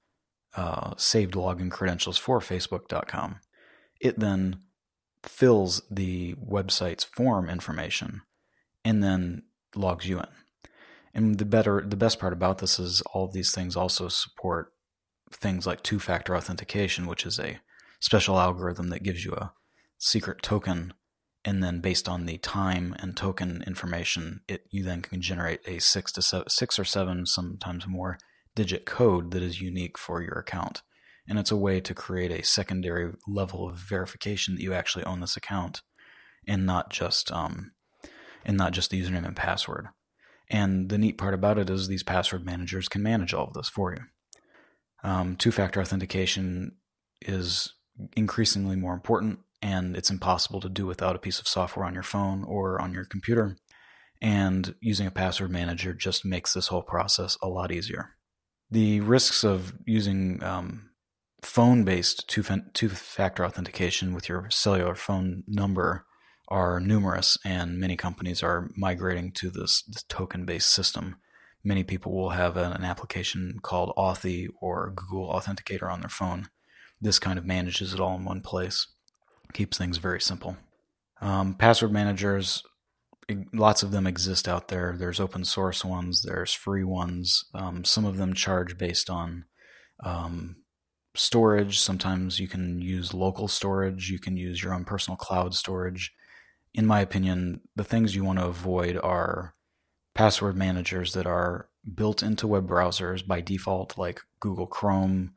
uh, 0.54 0.94
saved 0.96 1.34
login 1.34 1.70
credentials 1.70 2.18
for 2.18 2.40
Facebook.com. 2.40 3.40
It 4.00 4.18
then 4.18 4.62
fills 5.22 5.82
the 5.90 6.34
website's 6.34 7.04
form 7.04 7.48
information 7.48 8.22
and 8.84 9.02
then 9.02 9.42
logs 9.74 10.08
you 10.08 10.18
in. 10.18 10.28
And 11.14 11.38
the 11.38 11.44
better, 11.44 11.84
the 11.86 11.96
best 11.96 12.18
part 12.18 12.32
about 12.32 12.58
this 12.58 12.78
is 12.78 13.00
all 13.12 13.24
of 13.24 13.32
these 13.32 13.52
things 13.52 13.76
also 13.76 14.08
support 14.08 14.72
things 15.30 15.66
like 15.66 15.82
two-factor 15.82 16.36
authentication, 16.36 17.06
which 17.06 17.26
is 17.26 17.38
a 17.38 17.58
special 18.00 18.38
algorithm 18.38 18.88
that 18.88 19.02
gives 19.02 19.24
you 19.24 19.32
a 19.32 19.52
secret 19.98 20.42
token, 20.42 20.94
and 21.44 21.62
then 21.62 21.80
based 21.80 22.08
on 22.08 22.26
the 22.26 22.38
time 22.38 22.94
and 22.98 23.16
token 23.16 23.62
information, 23.66 24.40
it 24.48 24.64
you 24.70 24.84
then 24.84 25.02
can 25.02 25.20
generate 25.20 25.60
a 25.66 25.78
six 25.78 26.12
to 26.12 26.22
seven, 26.22 26.48
six 26.48 26.78
or 26.78 26.84
seven, 26.84 27.26
sometimes 27.26 27.86
more, 27.86 28.18
digit 28.54 28.86
code 28.86 29.30
that 29.30 29.42
is 29.42 29.60
unique 29.60 29.96
for 29.98 30.22
your 30.22 30.38
account. 30.38 30.82
And 31.28 31.38
it's 31.38 31.50
a 31.50 31.56
way 31.56 31.80
to 31.80 31.94
create 31.94 32.32
a 32.32 32.44
secondary 32.44 33.12
level 33.26 33.68
of 33.68 33.76
verification 33.76 34.54
that 34.54 34.62
you 34.62 34.72
actually 34.72 35.04
own 35.04 35.20
this 35.20 35.36
account, 35.36 35.82
and 36.46 36.64
not 36.64 36.90
just 36.90 37.30
um, 37.30 37.72
and 38.44 38.56
not 38.56 38.72
just 38.72 38.90
the 38.90 39.00
username 39.00 39.26
and 39.26 39.36
password. 39.36 39.88
And 40.50 40.88
the 40.88 40.98
neat 40.98 41.18
part 41.18 41.34
about 41.34 41.58
it 41.58 41.68
is 41.68 41.88
these 41.88 42.02
password 42.02 42.44
managers 42.44 42.88
can 42.88 43.02
manage 43.02 43.34
all 43.34 43.48
of 43.48 43.52
this 43.52 43.68
for 43.68 43.92
you. 43.92 44.00
Um, 45.08 45.36
Two 45.36 45.52
factor 45.52 45.80
authentication 45.80 46.76
is 47.20 47.74
increasingly 48.16 48.76
more 48.76 48.94
important, 48.94 49.40
and 49.62 49.96
it's 49.96 50.10
impossible 50.10 50.60
to 50.60 50.68
do 50.68 50.86
without 50.86 51.16
a 51.16 51.20
piece 51.20 51.38
of 51.38 51.48
software 51.48 51.86
on 51.86 51.94
your 51.94 52.02
phone 52.02 52.44
or 52.44 52.80
on 52.80 52.92
your 52.92 53.04
computer. 53.04 53.56
And 54.20 54.74
using 54.80 55.06
a 55.06 55.12
password 55.12 55.50
manager 55.50 55.92
just 55.92 56.24
makes 56.24 56.52
this 56.52 56.68
whole 56.68 56.82
process 56.82 57.38
a 57.42 57.48
lot 57.48 57.70
easier. 57.70 58.16
The 58.70 59.00
risks 59.00 59.44
of 59.44 59.74
using 59.86 60.42
um, 60.42 60.90
phone 61.42 61.84
based 61.84 62.28
two 62.28 62.42
factor 62.42 63.44
authentication 63.44 64.12
with 64.12 64.28
your 64.28 64.48
cellular 64.50 64.94
phone 64.94 65.44
number 65.46 66.04
are 66.48 66.80
numerous, 66.80 67.38
and 67.44 67.78
many 67.78 67.96
companies 67.96 68.42
are 68.42 68.70
migrating 68.76 69.32
to 69.32 69.50
this, 69.50 69.82
this 69.82 70.02
token 70.04 70.44
based 70.44 70.70
system. 70.70 71.16
Many 71.62 71.84
people 71.84 72.12
will 72.12 72.30
have 72.30 72.56
an, 72.56 72.72
an 72.72 72.84
application 72.84 73.58
called 73.62 73.92
Authy 73.96 74.46
or 74.60 74.92
Google 74.94 75.28
Authenticator 75.28 75.90
on 75.90 76.00
their 76.00 76.08
phone. 76.08 76.48
This 77.00 77.18
kind 77.18 77.38
of 77.38 77.46
manages 77.46 77.94
it 77.94 78.00
all 78.00 78.16
in 78.16 78.24
one 78.24 78.40
place, 78.40 78.86
keeps 79.52 79.78
things 79.78 79.98
very 79.98 80.20
simple. 80.20 80.56
Um, 81.20 81.54
password 81.54 81.92
managers, 81.92 82.62
lots 83.52 83.82
of 83.82 83.90
them 83.90 84.06
exist 84.06 84.48
out 84.48 84.68
there. 84.68 84.96
There's 84.98 85.20
open 85.20 85.44
source 85.44 85.84
ones, 85.84 86.22
there's 86.22 86.52
free 86.52 86.84
ones. 86.84 87.44
Um, 87.54 87.84
some 87.84 88.04
of 88.04 88.16
them 88.16 88.34
charge 88.34 88.78
based 88.78 89.10
on 89.10 89.44
um, 90.04 90.56
storage. 91.14 91.78
Sometimes 91.78 92.38
you 92.40 92.48
can 92.48 92.80
use 92.80 93.14
local 93.14 93.48
storage, 93.48 94.10
you 94.10 94.18
can 94.18 94.36
use 94.36 94.62
your 94.62 94.74
own 94.74 94.84
personal 94.84 95.16
cloud 95.16 95.54
storage 95.54 96.12
in 96.74 96.86
my 96.86 97.00
opinion, 97.00 97.60
the 97.76 97.84
things 97.84 98.14
you 98.14 98.24
want 98.24 98.38
to 98.38 98.46
avoid 98.46 98.96
are 99.02 99.54
password 100.14 100.56
managers 100.56 101.12
that 101.14 101.26
are 101.26 101.68
built 101.94 102.22
into 102.22 102.46
web 102.46 102.68
browsers 102.68 103.26
by 103.26 103.40
default, 103.40 103.98
like 103.98 104.20
Google 104.40 104.66
Chrome 104.66 105.34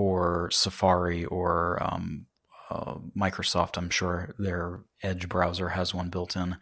or 0.00 0.50
Safari 0.50 1.26
or 1.26 1.78
um, 1.82 2.24
uh, 2.70 2.94
Microsoft. 3.14 3.76
I'm 3.76 3.90
sure 3.90 4.34
their 4.38 4.80
Edge 5.02 5.28
browser 5.28 5.68
has 5.70 5.92
one 5.92 6.08
built 6.08 6.36
in. 6.36 6.56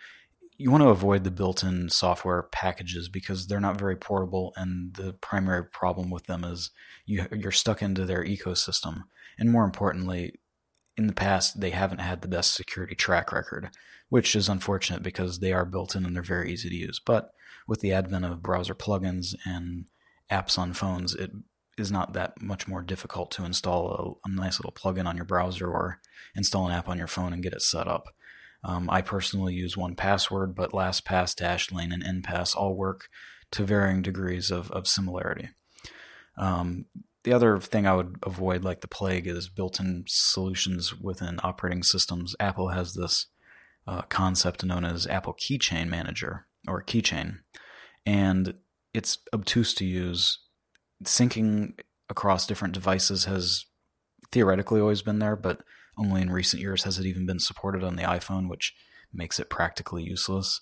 You 0.56 0.72
want 0.72 0.82
to 0.82 0.88
avoid 0.88 1.22
the 1.22 1.30
built 1.30 1.62
in 1.62 1.88
software 1.88 2.42
packages 2.50 3.08
because 3.08 3.46
they're 3.46 3.60
not 3.60 3.78
very 3.78 3.94
portable, 3.94 4.52
and 4.56 4.92
the 4.94 5.12
primary 5.12 5.64
problem 5.64 6.10
with 6.10 6.24
them 6.24 6.42
is 6.42 6.72
you, 7.06 7.26
you're 7.30 7.52
stuck 7.52 7.80
into 7.80 8.04
their 8.04 8.24
ecosystem. 8.24 9.02
And 9.38 9.52
more 9.52 9.64
importantly, 9.64 10.34
in 10.96 11.06
the 11.06 11.12
past, 11.12 11.60
they 11.60 11.70
haven't 11.70 12.00
had 12.00 12.22
the 12.22 12.28
best 12.28 12.54
security 12.54 12.96
track 12.96 13.30
record, 13.30 13.70
which 14.08 14.34
is 14.34 14.48
unfortunate 14.48 15.04
because 15.04 15.38
they 15.38 15.52
are 15.52 15.64
built 15.64 15.94
in 15.94 16.04
and 16.04 16.16
they're 16.16 16.24
very 16.24 16.52
easy 16.52 16.68
to 16.68 16.74
use. 16.74 17.00
But 17.06 17.30
with 17.68 17.82
the 17.82 17.92
advent 17.92 18.24
of 18.24 18.42
browser 18.42 18.74
plugins 18.74 19.36
and 19.44 19.86
apps 20.28 20.58
on 20.58 20.72
phones, 20.72 21.14
it 21.14 21.30
is 21.78 21.90
not 21.90 22.12
that 22.12 22.40
much 22.40 22.66
more 22.66 22.82
difficult 22.82 23.30
to 23.32 23.44
install 23.44 24.18
a, 24.24 24.28
a 24.28 24.32
nice 24.32 24.58
little 24.58 24.72
plugin 24.72 25.06
on 25.06 25.16
your 25.16 25.24
browser 25.24 25.68
or 25.68 26.00
install 26.34 26.66
an 26.66 26.72
app 26.72 26.88
on 26.88 26.98
your 26.98 27.06
phone 27.06 27.32
and 27.32 27.42
get 27.42 27.52
it 27.52 27.62
set 27.62 27.88
up. 27.88 28.08
Um, 28.64 28.90
I 28.90 29.02
personally 29.02 29.54
use 29.54 29.76
1Password, 29.76 30.54
but 30.54 30.72
LastPass, 30.72 31.34
Dashlane, 31.34 31.92
and 31.92 32.02
Enpass 32.02 32.56
all 32.56 32.74
work 32.74 33.08
to 33.52 33.64
varying 33.64 34.02
degrees 34.02 34.50
of, 34.50 34.70
of 34.72 34.86
similarity. 34.88 35.50
Um, 36.36 36.86
the 37.24 37.32
other 37.32 37.58
thing 37.58 37.86
I 37.86 37.94
would 37.94 38.16
avoid, 38.22 38.64
like 38.64 38.80
the 38.80 38.88
plague, 38.88 39.26
is 39.26 39.48
built 39.48 39.80
in 39.80 40.04
solutions 40.06 40.98
within 40.98 41.40
operating 41.42 41.82
systems. 41.82 42.34
Apple 42.40 42.68
has 42.68 42.94
this 42.94 43.26
uh, 43.86 44.02
concept 44.02 44.64
known 44.64 44.84
as 44.84 45.06
Apple 45.06 45.34
Keychain 45.34 45.88
Manager 45.88 46.46
or 46.66 46.82
Keychain, 46.82 47.38
and 48.06 48.54
it's 48.94 49.18
obtuse 49.32 49.74
to 49.74 49.84
use. 49.84 50.38
Syncing 51.04 51.78
across 52.08 52.46
different 52.46 52.74
devices 52.74 53.24
has 53.24 53.66
theoretically 54.32 54.80
always 54.80 55.02
been 55.02 55.18
there, 55.18 55.36
but 55.36 55.62
only 55.96 56.22
in 56.22 56.30
recent 56.30 56.62
years 56.62 56.84
has 56.84 56.98
it 56.98 57.06
even 57.06 57.26
been 57.26 57.38
supported 57.38 57.82
on 57.82 57.96
the 57.96 58.02
iPhone, 58.02 58.48
which 58.48 58.74
makes 59.12 59.38
it 59.38 59.50
practically 59.50 60.02
useless. 60.02 60.60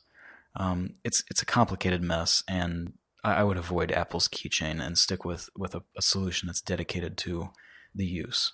Um, 0.56 0.94
it's 1.04 1.22
it's 1.30 1.42
a 1.42 1.46
complicated 1.46 2.02
mess, 2.02 2.42
and 2.48 2.94
I 3.22 3.42
would 3.42 3.58
avoid 3.58 3.92
Apple's 3.92 4.28
keychain 4.28 4.80
and 4.80 4.96
stick 4.96 5.24
with 5.24 5.50
with 5.56 5.74
a, 5.74 5.82
a, 5.96 6.02
solution 6.02 6.46
that's 6.46 6.62
dedicated 6.62 7.18
to 7.18 7.50
the 7.94 8.06
use. 8.06 8.52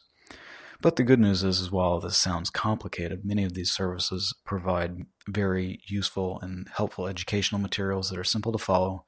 But 0.81 0.97
the 0.97 1.05
good 1.05 1.21
news 1.21 1.45
is, 1.45 1.61
as 1.61 1.71
while 1.71 2.01
this 2.01 2.17
sounds 2.17 2.51
complicated, 2.51 3.25
many 3.25 3.45
of 3.45 3.55
these 3.55 3.71
services 3.71 4.35
provide 4.45 5.07
very 5.29 5.81
useful 5.87 6.41
and 6.41 6.67
helpful 6.75 7.07
educational 7.07 7.61
materials 7.61 8.11
that 8.11 8.19
are 8.19 8.25
simple 8.25 8.51
to 8.51 8.59
follow 8.59 9.05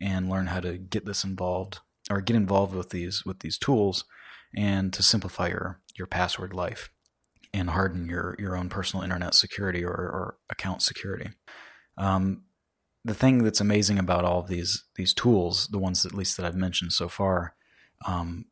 and 0.00 0.28
learn 0.28 0.46
how 0.48 0.60
to 0.60 0.78
get 0.78 1.04
this 1.04 1.24
involved 1.24 1.80
or 2.10 2.20
get 2.20 2.36
involved 2.36 2.74
with 2.74 2.90
these 2.90 3.24
with 3.24 3.40
these 3.40 3.58
tools 3.58 4.04
and 4.56 4.92
to 4.92 5.02
simplify 5.02 5.48
your 5.48 5.80
your 5.96 6.06
password 6.06 6.52
life 6.52 6.90
and 7.52 7.70
harden 7.70 8.08
your 8.08 8.36
your 8.38 8.56
own 8.56 8.68
personal 8.68 9.02
internet 9.02 9.34
security 9.34 9.84
or, 9.84 9.90
or 9.90 10.36
account 10.50 10.82
security. 10.82 11.30
Um, 11.96 12.42
the 13.04 13.14
thing 13.14 13.44
that's 13.44 13.60
amazing 13.60 13.98
about 13.98 14.24
all 14.24 14.40
of 14.40 14.48
these 14.48 14.84
these 14.96 15.14
tools, 15.14 15.68
the 15.68 15.78
ones 15.78 16.04
at 16.04 16.14
least 16.14 16.36
that 16.36 16.46
I've 16.46 16.56
mentioned 16.56 16.92
so 16.92 17.08
far, 17.08 17.54
um, 18.06 18.46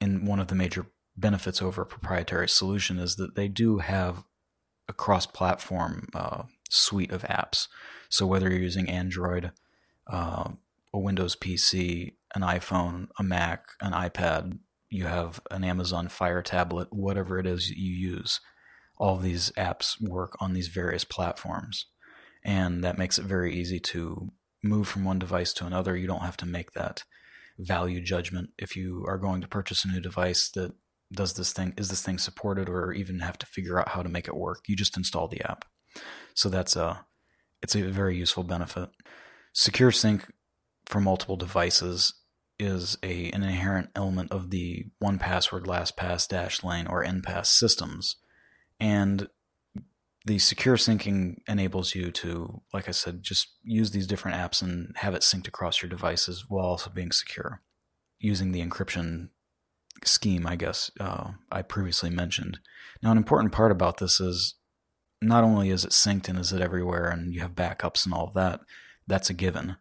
and 0.00 0.26
one 0.26 0.40
of 0.40 0.48
the 0.48 0.54
major 0.54 0.86
benefits 1.16 1.60
over 1.60 1.82
a 1.82 1.86
proprietary 1.86 2.48
solution 2.48 2.98
is 2.98 3.16
that 3.16 3.34
they 3.34 3.48
do 3.48 3.78
have 3.78 4.24
a 4.88 4.92
cross-platform 4.92 6.08
uh, 6.14 6.44
suite 6.70 7.10
of 7.10 7.22
apps. 7.22 7.66
So 8.08 8.26
whether 8.26 8.48
you're 8.48 8.60
using 8.60 8.88
Android, 8.88 9.50
uh, 10.06 10.50
a 10.94 10.98
Windows 10.98 11.36
PC, 11.36 12.14
an 12.34 12.42
iPhone, 12.42 13.08
a 13.18 13.22
Mac, 13.22 13.64
an 13.80 13.92
iPad, 13.92 14.58
you 14.90 15.04
have 15.04 15.40
an 15.50 15.64
Amazon 15.64 16.08
Fire 16.08 16.42
tablet, 16.42 16.88
whatever 16.90 17.38
it 17.38 17.46
is 17.46 17.70
you 17.70 17.92
use, 17.92 18.40
all 18.96 19.16
these 19.16 19.50
apps 19.52 19.96
work 20.00 20.36
on 20.40 20.52
these 20.52 20.68
various 20.68 21.04
platforms 21.04 21.86
and 22.44 22.84
that 22.84 22.98
makes 22.98 23.18
it 23.18 23.24
very 23.24 23.54
easy 23.54 23.78
to 23.78 24.30
move 24.62 24.88
from 24.88 25.04
one 25.04 25.18
device 25.18 25.52
to 25.54 25.66
another. 25.66 25.96
You 25.96 26.06
don't 26.06 26.22
have 26.22 26.36
to 26.38 26.46
make 26.46 26.72
that 26.72 27.04
value 27.58 28.00
judgment 28.00 28.50
if 28.58 28.76
you 28.76 29.04
are 29.06 29.18
going 29.18 29.40
to 29.40 29.48
purchase 29.48 29.84
a 29.84 29.88
new 29.88 30.00
device 30.00 30.48
that 30.50 30.72
does 31.12 31.34
this 31.34 31.52
thing 31.52 31.74
is 31.76 31.88
this 31.88 32.02
thing 32.02 32.18
supported 32.18 32.68
or 32.68 32.92
even 32.92 33.20
have 33.20 33.38
to 33.38 33.46
figure 33.46 33.78
out 33.78 33.88
how 33.88 34.02
to 34.02 34.08
make 34.08 34.28
it 34.28 34.36
work. 34.36 34.60
You 34.66 34.76
just 34.76 34.96
install 34.96 35.28
the 35.28 35.42
app. 35.42 35.64
So 36.34 36.48
that's 36.48 36.76
a 36.76 37.04
it's 37.62 37.74
a 37.74 37.82
very 37.82 38.16
useful 38.16 38.44
benefit. 38.44 38.90
Secure 39.52 39.90
sync 39.90 40.26
for 40.86 41.00
multiple 41.00 41.36
devices 41.36 42.14
is 42.58 42.98
a 43.02 43.30
an 43.30 43.42
inherent 43.42 43.90
element 43.94 44.32
of 44.32 44.50
the 44.50 44.86
1Password, 45.02 45.64
LastPass, 45.64 46.28
Dashlane, 46.28 46.90
or 46.90 47.04
Enpass 47.04 47.46
systems. 47.46 48.16
And 48.80 49.28
the 50.24 50.38
secure 50.38 50.76
syncing 50.76 51.38
enables 51.48 51.94
you 51.94 52.10
to, 52.10 52.60
like 52.72 52.88
I 52.88 52.92
said, 52.92 53.22
just 53.22 53.48
use 53.62 53.92
these 53.92 54.06
different 54.06 54.36
apps 54.36 54.60
and 54.60 54.94
have 54.96 55.14
it 55.14 55.22
synced 55.22 55.48
across 55.48 55.80
your 55.80 55.88
devices 55.88 56.44
while 56.48 56.66
also 56.66 56.90
being 56.90 57.12
secure 57.12 57.62
using 58.18 58.52
the 58.52 58.64
encryption 58.64 59.28
scheme, 60.04 60.46
I 60.46 60.56
guess, 60.56 60.90
uh, 61.00 61.32
I 61.50 61.62
previously 61.62 62.10
mentioned. 62.10 62.58
Now, 63.02 63.10
an 63.10 63.16
important 63.16 63.52
part 63.52 63.72
about 63.72 63.98
this 63.98 64.20
is 64.20 64.54
not 65.20 65.44
only 65.44 65.70
is 65.70 65.84
it 65.84 65.90
synced 65.90 66.28
and 66.28 66.38
is 66.38 66.52
it 66.52 66.60
everywhere 66.60 67.08
and 67.08 67.32
you 67.32 67.40
have 67.40 67.52
backups 67.52 68.04
and 68.04 68.14
all 68.14 68.26
of 68.26 68.34
that, 68.34 68.60
that's 69.06 69.30
a 69.30 69.34
given. 69.34 69.76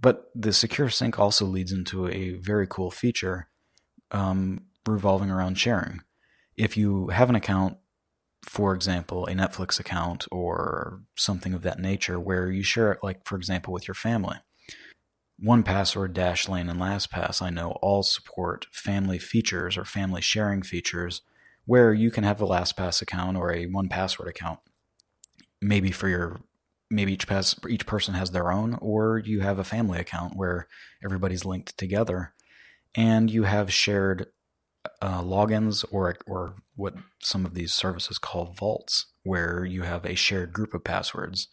But 0.00 0.30
the 0.34 0.52
secure 0.52 0.88
sync 0.90 1.18
also 1.18 1.44
leads 1.44 1.72
into 1.72 2.08
a 2.08 2.34
very 2.34 2.66
cool 2.68 2.90
feature 2.90 3.48
um, 4.12 4.66
revolving 4.86 5.30
around 5.30 5.58
sharing. 5.58 6.02
If 6.56 6.76
you 6.76 7.08
have 7.08 7.28
an 7.28 7.34
account, 7.34 7.78
for 8.44 8.74
example, 8.74 9.26
a 9.26 9.32
Netflix 9.32 9.80
account 9.80 10.26
or 10.30 11.02
something 11.16 11.52
of 11.52 11.62
that 11.62 11.80
nature, 11.80 12.18
where 12.20 12.50
you 12.50 12.62
share 12.62 12.92
it, 12.92 13.00
like, 13.02 13.26
for 13.26 13.36
example, 13.36 13.72
with 13.72 13.88
your 13.88 13.94
family, 13.94 14.36
1Password, 15.44 16.14
Dashlane, 16.14 16.70
and 16.70 16.80
LastPass, 16.80 17.42
I 17.42 17.50
know, 17.50 17.72
all 17.82 18.02
support 18.02 18.66
family 18.72 19.18
features 19.18 19.76
or 19.76 19.84
family 19.84 20.20
sharing 20.20 20.62
features 20.62 21.22
where 21.64 21.92
you 21.92 22.10
can 22.10 22.24
have 22.24 22.40
a 22.40 22.46
LastPass 22.46 23.02
account 23.02 23.36
or 23.36 23.52
a 23.52 23.66
1Password 23.66 24.28
account. 24.28 24.60
Maybe 25.60 25.90
for 25.90 26.08
your 26.08 26.40
maybe 26.90 27.12
each 27.12 27.26
pass 27.26 27.54
each 27.68 27.86
person 27.86 28.14
has 28.14 28.30
their 28.30 28.50
own, 28.50 28.78
or 28.80 29.18
you 29.18 29.40
have 29.40 29.58
a 29.58 29.64
family 29.64 29.98
account 29.98 30.36
where 30.36 30.68
everybody's 31.04 31.44
linked 31.44 31.76
together, 31.78 32.34
and 32.94 33.30
you 33.30 33.44
have 33.44 33.72
shared 33.72 34.26
uh, 35.02 35.22
logins 35.22 35.84
or 35.90 36.16
or 36.26 36.56
what 36.76 36.94
some 37.20 37.44
of 37.44 37.54
these 37.54 37.74
services 37.74 38.18
call 38.18 38.54
vaults, 38.58 39.06
where 39.22 39.64
you 39.64 39.82
have 39.82 40.04
a 40.04 40.14
shared 40.14 40.52
group 40.52 40.74
of 40.74 40.84
passwords. 40.84 41.48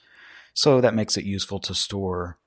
So 0.53 0.79
that 0.79 0.95
makes 0.95 1.17
it 1.17 1.25
useful 1.25 1.59
to 1.59 1.75
store 1.75 2.37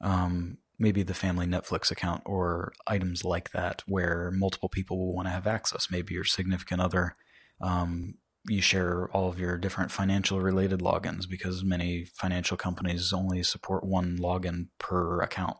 um, 0.00 0.58
maybe 0.78 1.02
the 1.02 1.14
family 1.14 1.46
Netflix 1.46 1.90
account 1.90 2.22
or 2.26 2.72
items 2.86 3.24
like 3.24 3.52
that 3.52 3.82
where 3.86 4.30
multiple 4.32 4.68
people 4.68 4.98
will 4.98 5.14
want 5.14 5.26
to 5.26 5.32
have 5.32 5.46
access. 5.46 5.90
Maybe 5.90 6.14
your 6.14 6.24
significant 6.24 6.80
other. 6.80 7.14
Um, 7.60 8.14
you 8.46 8.60
share 8.60 9.08
all 9.12 9.28
of 9.28 9.38
your 9.38 9.56
different 9.56 9.90
financial 9.90 10.40
related 10.40 10.80
logins 10.80 11.28
because 11.28 11.64
many 11.64 12.04
financial 12.04 12.56
companies 12.56 13.12
only 13.12 13.42
support 13.42 13.84
one 13.84 14.18
login 14.18 14.68
per 14.78 15.22
account. 15.22 15.56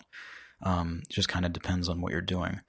Um, 0.62 1.02
just 1.08 1.28
kind 1.28 1.44
of 1.44 1.52
depends 1.52 1.88
on 1.88 2.00
what 2.00 2.12
you're 2.12 2.20
doing. 2.20 2.60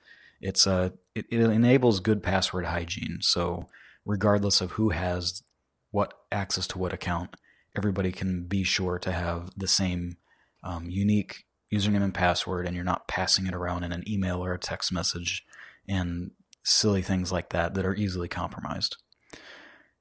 It's 0.41 0.67
a 0.67 0.72
uh, 0.72 0.89
it, 1.13 1.25
it 1.29 1.39
enables 1.39 2.00
good 2.00 2.22
password 2.22 2.65
hygiene. 2.65 3.19
So 3.22 3.67
regardless 4.05 4.62
of 4.62 4.72
who 4.72 4.89
has 4.89 5.43
what 5.91 6.13
access 6.31 6.67
to 6.67 6.77
what 6.77 6.93
account, 6.93 7.36
everybody 7.75 8.12
can 8.12 8.43
be 8.43 8.63
sure 8.63 9.00
to 9.00 9.12
have 9.12 9.51
the 9.55 9.67
same 9.67 10.17
um, 10.63 10.89
unique 10.89 11.45
username 11.74 12.03
and 12.03 12.13
password 12.13 12.65
and 12.65 12.75
you're 12.75 12.86
not 12.86 13.07
passing 13.07 13.48
it 13.48 13.53
around 13.53 13.84
in 13.84 13.91
an 13.91 14.03
email 14.10 14.43
or 14.43 14.53
a 14.53 14.60
text 14.60 14.91
message 14.91 15.45
and 15.88 16.31
silly 16.63 17.01
things 17.01 17.31
like 17.31 17.50
that 17.50 17.74
that 17.74 17.86
are 17.86 17.95
easily 17.95 18.27
compromised. 18.27 18.98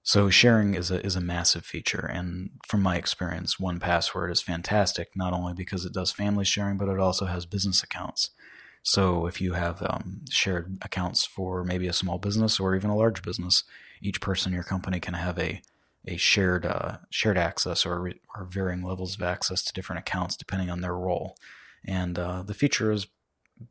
So 0.06 0.28
sharing 0.28 0.74
is 0.74 0.90
a 0.90 1.04
is 1.04 1.16
a 1.16 1.20
massive 1.20 1.64
feature, 1.64 2.04
and 2.04 2.50
from 2.66 2.82
my 2.82 2.96
experience, 2.96 3.56
1Password 3.56 4.30
is 4.30 4.42
fantastic. 4.42 5.08
Not 5.16 5.32
only 5.32 5.54
because 5.54 5.86
it 5.86 5.94
does 5.94 6.12
family 6.12 6.44
sharing, 6.44 6.76
but 6.76 6.90
it 6.90 7.00
also 7.00 7.24
has 7.24 7.46
business 7.46 7.82
accounts. 7.82 8.30
So 8.82 9.26
if 9.26 9.40
you 9.40 9.54
have 9.54 9.82
um, 9.82 10.20
shared 10.28 10.76
accounts 10.82 11.24
for 11.24 11.64
maybe 11.64 11.88
a 11.88 11.94
small 11.94 12.18
business 12.18 12.60
or 12.60 12.76
even 12.76 12.90
a 12.90 12.96
large 12.96 13.22
business, 13.22 13.64
each 14.02 14.20
person 14.20 14.52
in 14.52 14.54
your 14.54 14.62
company 14.62 15.00
can 15.00 15.14
have 15.14 15.38
a 15.38 15.62
a 16.06 16.18
shared 16.18 16.66
uh, 16.66 16.98
shared 17.08 17.38
access 17.38 17.86
or 17.86 18.12
or 18.36 18.44
varying 18.44 18.82
levels 18.82 19.14
of 19.14 19.22
access 19.22 19.62
to 19.62 19.72
different 19.72 20.00
accounts 20.00 20.36
depending 20.36 20.68
on 20.68 20.82
their 20.82 20.94
role, 20.94 21.34
and 21.86 22.18
uh, 22.18 22.42
the 22.42 22.52
feature 22.52 22.92
is 22.92 23.06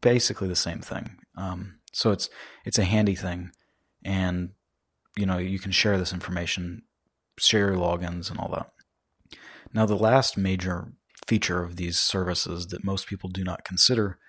basically 0.02 0.48
the 0.48 0.56
same 0.56 0.80
thing. 0.80 1.18
Um, 1.38 1.76
so 1.92 2.10
it's 2.10 2.28
it's 2.66 2.80
a 2.80 2.86
handy 2.86 3.14
thing, 3.14 3.52
and 4.04 4.50
you 5.18 5.26
know 5.26 5.38
you 5.38 5.60
can 5.60 5.72
share 5.72 5.98
this 5.98 6.14
information, 6.14 6.84
share 7.38 7.72
your 7.72 7.78
logins 7.78 8.30
and 8.30 8.40
all 8.40 8.50
that. 8.50 8.72
Now 9.74 9.86
the 9.86 9.96
last 9.96 10.38
major 10.38 10.94
feature 11.28 11.64
of 11.64 11.76
these 11.76 12.00
services 12.00 12.68
that 12.68 12.84
most 12.84 13.08
people 13.08 13.30
do 13.30 13.44
not 13.44 13.64
consider 13.64 14.20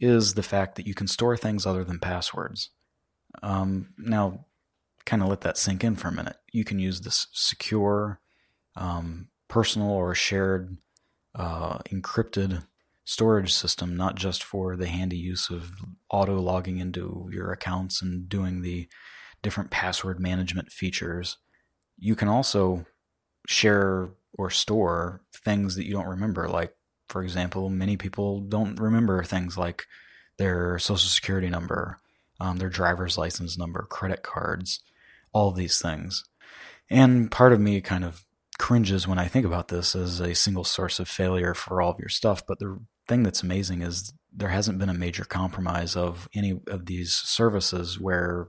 is 0.00 0.34
the 0.34 0.42
fact 0.42 0.76
that 0.76 0.86
you 0.86 0.94
can 0.94 1.06
store 1.06 1.36
things 1.36 1.66
other 1.66 1.84
than 1.84 1.98
passwords. 1.98 2.70
Um, 3.42 3.94
now 3.98 4.46
kind 5.04 5.22
of 5.22 5.28
let 5.28 5.40
that 5.42 5.56
sink 5.56 5.84
in 5.84 5.96
for 5.96 6.08
a 6.08 6.12
minute. 6.12 6.36
You 6.52 6.64
can 6.64 6.78
use 6.78 7.00
this 7.00 7.28
secure, 7.32 8.20
um, 8.76 9.28
personal, 9.48 9.90
or 9.90 10.14
shared 10.14 10.76
uh, 11.34 11.78
encrypted 11.90 12.64
storage 13.04 13.52
system, 13.52 13.96
not 13.96 14.16
just 14.16 14.42
for 14.42 14.76
the 14.76 14.88
handy 14.88 15.16
use 15.16 15.48
of 15.48 15.70
auto 16.10 16.40
logging 16.40 16.78
into 16.78 17.28
your 17.32 17.52
accounts 17.52 18.02
and 18.02 18.28
doing 18.28 18.62
the 18.62 18.88
different 19.42 19.70
password 19.70 20.20
management 20.20 20.72
features. 20.72 21.38
You 21.98 22.14
can 22.14 22.28
also 22.28 22.86
share 23.46 24.10
or 24.34 24.50
store 24.50 25.22
things 25.32 25.76
that 25.76 25.86
you 25.86 25.92
don't 25.92 26.08
remember. 26.08 26.48
Like, 26.48 26.74
for 27.08 27.22
example, 27.22 27.70
many 27.70 27.96
people 27.96 28.40
don't 28.40 28.78
remember 28.78 29.22
things 29.22 29.56
like 29.56 29.86
their 30.38 30.78
social 30.78 31.08
security 31.08 31.48
number, 31.48 31.98
um, 32.40 32.58
their 32.58 32.68
driver's 32.68 33.16
license 33.16 33.56
number, 33.56 33.82
credit 33.82 34.22
cards, 34.22 34.80
all 35.32 35.52
these 35.52 35.80
things. 35.80 36.24
And 36.90 37.30
part 37.30 37.52
of 37.52 37.60
me 37.60 37.80
kind 37.80 38.04
of 38.04 38.24
cringes 38.58 39.06
when 39.06 39.18
I 39.18 39.28
think 39.28 39.46
about 39.46 39.68
this 39.68 39.94
as 39.94 40.20
a 40.20 40.34
single 40.34 40.64
source 40.64 40.98
of 40.98 41.08
failure 41.08 41.54
for 41.54 41.80
all 41.80 41.92
of 41.92 41.98
your 41.98 42.08
stuff. 42.08 42.46
But 42.46 42.58
the 42.58 42.78
thing 43.08 43.22
that's 43.22 43.42
amazing 43.42 43.82
is 43.82 44.12
there 44.32 44.48
hasn't 44.48 44.78
been 44.78 44.88
a 44.88 44.94
major 44.94 45.24
compromise 45.24 45.96
of 45.96 46.28
any 46.34 46.60
of 46.66 46.86
these 46.86 47.14
services 47.14 47.98
where 47.98 48.48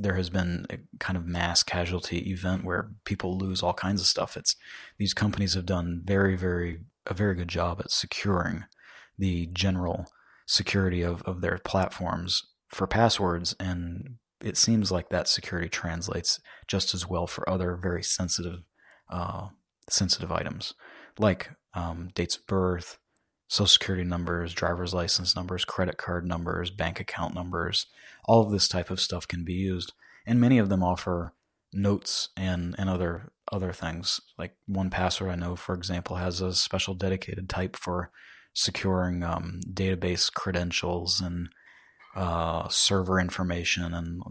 there 0.00 0.16
has 0.16 0.30
been 0.30 0.66
a 0.70 0.78
kind 0.98 1.16
of 1.16 1.26
mass 1.26 1.62
casualty 1.62 2.30
event 2.30 2.64
where 2.64 2.90
people 3.04 3.36
lose 3.38 3.62
all 3.62 3.74
kinds 3.74 4.00
of 4.00 4.06
stuff. 4.06 4.36
It's 4.36 4.56
these 4.98 5.14
companies 5.14 5.54
have 5.54 5.66
done 5.66 6.02
very, 6.04 6.36
very 6.36 6.80
a 7.06 7.14
very 7.14 7.34
good 7.34 7.48
job 7.48 7.80
at 7.80 7.90
securing 7.90 8.64
the 9.18 9.46
general 9.52 10.06
security 10.46 11.02
of, 11.02 11.22
of 11.22 11.40
their 11.40 11.58
platforms 11.58 12.42
for 12.68 12.86
passwords 12.86 13.54
and 13.58 14.16
it 14.42 14.56
seems 14.56 14.90
like 14.90 15.10
that 15.10 15.28
security 15.28 15.68
translates 15.68 16.40
just 16.66 16.94
as 16.94 17.08
well 17.08 17.26
for 17.26 17.48
other 17.48 17.76
very 17.80 18.02
sensitive 18.02 18.60
uh, 19.10 19.48
sensitive 19.88 20.32
items 20.32 20.74
like 21.18 21.50
um, 21.74 22.10
dates 22.14 22.36
of 22.36 22.46
birth, 22.46 22.98
social 23.50 23.66
security 23.66 24.04
numbers, 24.04 24.54
driver's 24.54 24.94
license 24.94 25.34
numbers, 25.34 25.64
credit 25.64 25.98
card 25.98 26.24
numbers, 26.24 26.70
bank 26.70 27.00
account 27.00 27.34
numbers. 27.34 27.86
All 28.24 28.46
of 28.46 28.52
this 28.52 28.68
type 28.68 28.90
of 28.90 29.00
stuff 29.00 29.26
can 29.26 29.44
be 29.44 29.54
used, 29.54 29.92
and 30.24 30.40
many 30.40 30.58
of 30.58 30.68
them 30.68 30.84
offer 30.84 31.34
notes 31.72 32.28
and 32.36 32.76
and 32.78 32.88
other 32.88 33.32
other 33.50 33.72
things. 33.72 34.20
Like 34.38 34.54
1Password, 34.70 35.32
I 35.32 35.34
know, 35.34 35.56
for 35.56 35.74
example, 35.74 36.16
has 36.16 36.40
a 36.40 36.54
special 36.54 36.94
dedicated 36.94 37.48
type 37.48 37.74
for 37.74 38.12
securing 38.54 39.24
um, 39.24 39.60
database 39.68 40.32
credentials 40.32 41.20
and 41.20 41.48
uh, 42.14 42.68
server 42.68 43.18
information 43.18 43.92
and 43.94 44.22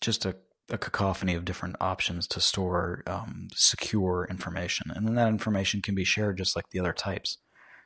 just 0.00 0.24
a, 0.24 0.36
a, 0.70 0.78
cacophony 0.78 1.34
of 1.34 1.44
different 1.44 1.76
options 1.80 2.26
to 2.28 2.40
store 2.40 3.02
um, 3.06 3.48
secure 3.54 4.26
information. 4.30 4.90
And 4.94 5.06
then 5.06 5.14
that 5.14 5.28
information 5.28 5.82
can 5.82 5.94
be 5.94 6.04
shared 6.04 6.38
just 6.38 6.54
like 6.54 6.70
the 6.70 6.80
other 6.80 6.92
types. 6.92 7.38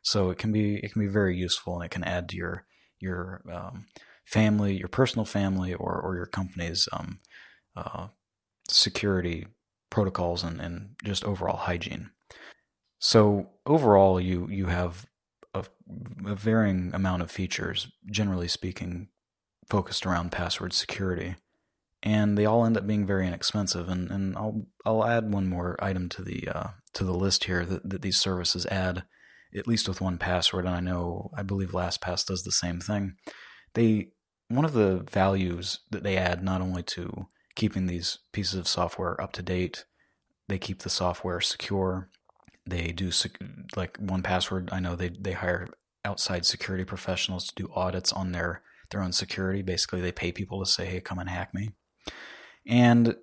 So 0.03 0.31
it 0.31 0.38
can 0.38 0.53
be 0.53 0.77
it 0.77 0.93
can 0.93 1.01
be 1.03 1.09
very 1.09 1.37
useful 1.37 1.77
and 1.77 1.85
it 1.85 1.91
can 1.91 2.05
add 2.05 2.29
to 2.31 2.37
your 2.37 2.67
your 2.99 3.43
um, 3.53 3.87
family, 4.25 4.77
your 4.77 4.88
personal 4.88 5.25
family, 5.25 5.75
or 5.75 6.01
or 6.01 6.17
your 6.17 6.27
company's 6.27 6.88
um, 6.93 7.21
uh, 7.77 8.09
security 8.69 9.47
protocols 9.91 10.43
and, 10.43 10.61
and 10.61 10.97
just 11.05 11.25
overall 11.25 11.57
hygiene. 11.57 12.11
So 12.99 13.51
overall, 13.67 14.21
you 14.21 14.49
you 14.51 14.67
have 14.67 15.07
a, 15.55 15.65
a 16.27 16.35
varying 16.35 16.93
amount 16.95 17.23
of 17.23 17.31
features, 17.31 17.91
generally 18.11 18.49
speaking, 18.49 19.09
focused 19.69 20.07
around 20.07 20.33
password 20.33 20.73
security, 20.73 21.37
and 22.03 22.38
they 22.38 22.47
all 22.47 22.65
end 22.65 22.77
up 22.77 22.87
being 22.87 23.07
very 23.07 23.27
inexpensive. 23.27 23.88
And, 23.88 24.11
and 24.11 24.37
I'll 24.37 24.67
I'll 24.85 25.05
add 25.05 25.33
one 25.33 25.49
more 25.49 25.77
item 25.83 26.09
to 26.11 26.23
the 26.23 26.49
uh, 26.49 26.69
to 26.95 27.05
the 27.05 27.15
list 27.15 27.45
here 27.45 27.65
that, 27.67 27.88
that 27.88 28.03
these 28.03 28.19
services 28.19 28.67
add, 28.67 29.05
at 29.57 29.67
least 29.67 29.88
with 29.88 29.99
1Password. 29.99 30.61
And 30.61 30.71
I 30.71 30.81
know 30.81 31.31
I 31.37 31.43
believe 31.43 31.71
LastPass 31.71 32.27
does 32.27 32.43
the 32.43 32.53
same 32.53 32.81
thing. 32.81 33.15
They 33.75 34.09
one 34.49 34.65
of 34.65 34.75
the 34.75 35.07
values 35.11 35.81
that 35.91 36.03
they 36.03 36.17
add 36.17 36.45
not 36.45 36.61
only 36.61 36.83
to 36.83 37.27
keeping 37.55 37.87
these 37.87 38.19
pieces 38.33 38.55
of 38.55 38.69
software 38.69 39.19
up 39.21 39.33
to 39.33 39.43
date, 39.43 39.87
they 40.49 40.59
keep 40.59 40.81
the 40.81 40.91
software 40.91 41.41
secure. 41.41 42.11
They 42.67 42.93
do 42.93 43.11
sec- 43.11 43.38
like 43.77 43.99
1Password. 43.99 44.71
I 44.73 44.81
know 44.81 44.95
they 44.95 45.09
they 45.09 45.33
hire 45.33 45.69
outside 46.05 46.45
security 46.45 46.85
professionals 46.85 47.47
to 47.47 47.55
do 47.55 47.71
audits 47.75 48.12
on 48.12 48.33
their 48.33 48.62
their 48.91 49.03
own 49.03 49.12
security. 49.12 49.62
Basically, 49.62 50.01
they 50.01 50.12
pay 50.12 50.33
people 50.33 50.61
to 50.61 50.71
say, 50.71 50.87
"Hey, 50.87 51.01
come 51.01 51.19
and 51.19 51.31
hack 51.31 51.55
me." 51.55 51.71
And 52.67 53.17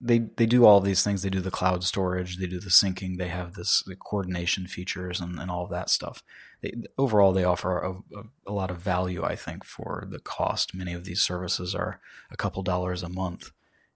they 0.00 0.18
they 0.18 0.46
do 0.46 0.64
all 0.64 0.80
these 0.80 1.02
things. 1.02 1.22
They 1.22 1.30
do 1.30 1.40
the 1.40 1.50
cloud 1.50 1.82
storage, 1.82 2.38
they 2.38 2.46
do 2.46 2.60
the 2.60 2.70
syncing, 2.70 3.18
they 3.18 3.28
have 3.28 3.54
this 3.54 3.82
the 3.86 3.96
coordination 3.96 4.66
features 4.66 5.20
and, 5.20 5.38
and 5.38 5.50
all 5.50 5.64
of 5.64 5.70
that 5.70 5.90
stuff. 5.90 6.22
They, 6.60 6.72
overall, 6.96 7.32
they 7.32 7.44
offer 7.44 7.78
a, 7.78 7.92
a, 7.92 8.22
a, 8.48 8.52
lot 8.52 8.70
of 8.70 8.78
value, 8.78 9.24
I 9.24 9.36
think, 9.36 9.64
for 9.64 10.06
the 10.10 10.18
cost. 10.18 10.74
Many 10.74 10.92
of 10.92 11.04
these 11.04 11.20
services 11.20 11.74
are 11.74 12.00
a 12.30 12.36
couple 12.36 12.62
dollars 12.62 13.02
a 13.02 13.08
month, 13.08 13.50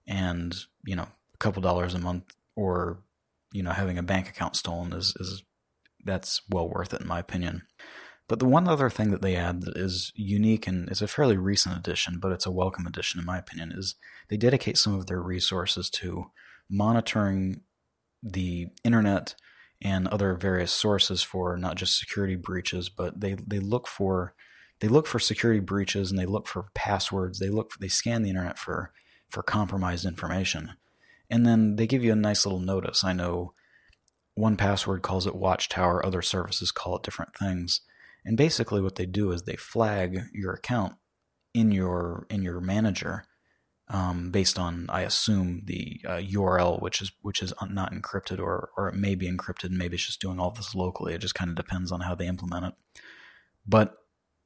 and 0.05 0.55
you 0.85 0.95
know, 0.95 1.07
a 1.33 1.37
couple 1.39 1.61
dollars 1.61 1.93
a 1.93 1.99
month, 1.99 2.33
or 2.55 2.99
you 3.53 3.63
know, 3.63 3.71
having 3.71 3.97
a 3.97 4.03
bank 4.03 4.27
account 4.27 4.55
stolen 4.55 4.93
is 4.93 5.13
is 5.19 5.43
that's 6.03 6.41
well 6.49 6.67
worth 6.67 6.93
it 6.93 7.01
in 7.01 7.07
my 7.07 7.19
opinion. 7.19 7.63
But 8.33 8.39
the 8.39 8.45
one 8.45 8.67
other 8.67 8.89
thing 8.89 9.11
that 9.11 9.21
they 9.21 9.35
add 9.35 9.61
that 9.61 9.77
is 9.77 10.11
unique 10.15 10.65
and 10.65 10.91
is 10.91 11.03
a 11.03 11.07
fairly 11.07 11.37
recent 11.37 11.77
addition, 11.77 12.17
but 12.19 12.31
it's 12.31 12.47
a 12.47 12.51
welcome 12.51 12.87
addition 12.87 13.19
in 13.19 13.27
my 13.27 13.37
opinion, 13.37 13.71
is 13.71 13.93
they 14.27 14.37
dedicate 14.37 14.75
some 14.75 14.95
of 14.95 15.05
their 15.05 15.21
resources 15.21 15.87
to 15.91 16.31
monitoring 16.67 17.61
the 18.23 18.69
internet 18.83 19.35
and 19.83 20.07
other 20.07 20.33
various 20.33 20.71
sources 20.71 21.21
for 21.21 21.55
not 21.57 21.75
just 21.75 21.99
security 21.99 22.35
breaches, 22.35 22.89
but 22.89 23.19
they, 23.19 23.35
they 23.35 23.59
look 23.59 23.87
for 23.87 24.33
they 24.79 24.87
look 24.87 25.05
for 25.05 25.19
security 25.19 25.59
breaches 25.59 26.09
and 26.09 26.19
they 26.19 26.25
look 26.25 26.47
for 26.47 26.71
passwords. 26.73 27.37
They 27.37 27.49
look 27.49 27.71
for, 27.71 27.77
they 27.77 27.87
scan 27.87 28.23
the 28.23 28.29
internet 28.31 28.57
for 28.57 28.93
for 29.29 29.43
compromised 29.43 30.05
information, 30.05 30.71
and 31.29 31.45
then 31.45 31.75
they 31.75 31.85
give 31.85 32.03
you 32.03 32.13
a 32.13 32.15
nice 32.15 32.47
little 32.47 32.59
notice. 32.59 33.03
I 33.03 33.13
know 33.13 33.53
1Password 34.39 35.03
calls 35.03 35.27
it 35.27 35.35
Watchtower, 35.35 36.03
other 36.03 36.23
services 36.23 36.71
call 36.71 36.95
it 36.95 37.03
different 37.03 37.37
things. 37.37 37.81
And 38.25 38.37
basically, 38.37 38.81
what 38.81 38.95
they 38.95 39.05
do 39.05 39.31
is 39.31 39.43
they 39.43 39.55
flag 39.55 40.17
your 40.33 40.53
account 40.53 40.95
in 41.53 41.71
your 41.71 42.25
in 42.29 42.41
your 42.41 42.59
manager 42.61 43.25
um, 43.89 44.31
based 44.31 44.57
on, 44.57 44.87
I 44.89 45.01
assume, 45.01 45.61
the 45.65 46.01
uh, 46.05 46.11
URL, 46.17 46.81
which 46.81 47.01
is 47.01 47.11
which 47.21 47.41
is 47.41 47.53
not 47.69 47.93
encrypted, 47.93 48.39
or 48.39 48.69
or 48.77 48.87
it 48.89 48.95
may 48.95 49.15
be 49.15 49.29
encrypted. 49.29 49.71
Maybe 49.71 49.95
it's 49.95 50.05
just 50.05 50.21
doing 50.21 50.39
all 50.39 50.51
this 50.51 50.73
locally. 50.73 51.13
It 51.13 51.21
just 51.21 51.35
kind 51.35 51.49
of 51.49 51.55
depends 51.55 51.91
on 51.91 52.01
how 52.01 52.15
they 52.15 52.27
implement 52.27 52.65
it. 52.65 52.73
But 53.67 53.95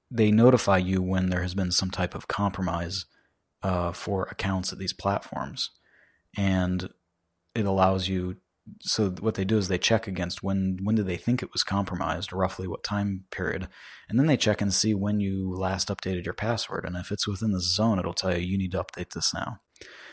they 0.09 0.31
notify 0.31 0.77
you 0.77 1.01
when 1.01 1.29
there 1.29 1.41
has 1.41 1.53
been 1.53 1.71
some 1.71 1.91
type 1.91 2.15
of 2.15 2.27
compromise 2.27 3.05
uh, 3.61 3.91
for 3.91 4.23
accounts 4.31 4.71
at 4.71 4.79
these 4.79 4.93
platforms, 4.93 5.69
and 6.35 6.89
it 7.53 7.65
allows 7.65 8.07
you 8.07 8.37
so 8.81 9.09
what 9.09 9.35
they 9.35 9.45
do 9.45 9.57
is 9.57 9.67
they 9.67 9.77
check 9.77 10.07
against 10.07 10.43
when 10.43 10.79
when 10.83 10.95
do 10.95 11.03
they 11.03 11.17
think 11.17 11.41
it 11.41 11.53
was 11.53 11.63
compromised, 11.63 12.33
roughly 12.33 12.67
what 12.67 12.83
time 12.83 13.25
period, 13.31 13.67
and 14.09 14.19
then 14.19 14.27
they 14.27 14.37
check 14.37 14.61
and 14.61 14.73
see 14.73 14.93
when 14.93 15.19
you 15.19 15.53
last 15.55 15.89
updated 15.89 16.25
your 16.25 16.33
password. 16.33 16.85
And 16.85 16.95
if 16.95 17.11
it's 17.11 17.27
within 17.27 17.51
the 17.51 17.61
zone, 17.61 17.99
it'll 17.99 18.13
tell 18.13 18.37
you 18.37 18.45
you 18.45 18.57
need 18.57 18.71
to 18.71 18.83
update 18.83 19.11
this 19.11 19.33
now. 19.33 19.59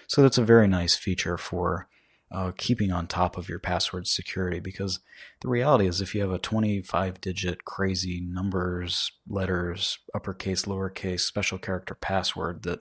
So 0.08 0.22
that's 0.22 0.38
a 0.38 0.44
very 0.44 0.68
nice 0.68 0.94
feature 0.94 1.38
for 1.38 1.88
uh, 2.32 2.52
keeping 2.56 2.90
on 2.90 3.06
top 3.06 3.36
of 3.36 3.48
your 3.48 3.58
password 3.58 4.06
security 4.06 4.58
because 4.58 5.00
the 5.40 5.48
reality 5.48 5.86
is 5.86 6.00
if 6.00 6.14
you 6.14 6.20
have 6.20 6.32
a 6.32 6.38
25 6.38 7.20
digit 7.20 7.64
crazy 7.64 8.20
numbers, 8.20 9.12
letters, 9.28 9.98
uppercase, 10.14 10.64
lowercase, 10.64 11.20
special 11.20 11.58
character 11.58 11.94
password 11.94 12.62
that 12.64 12.80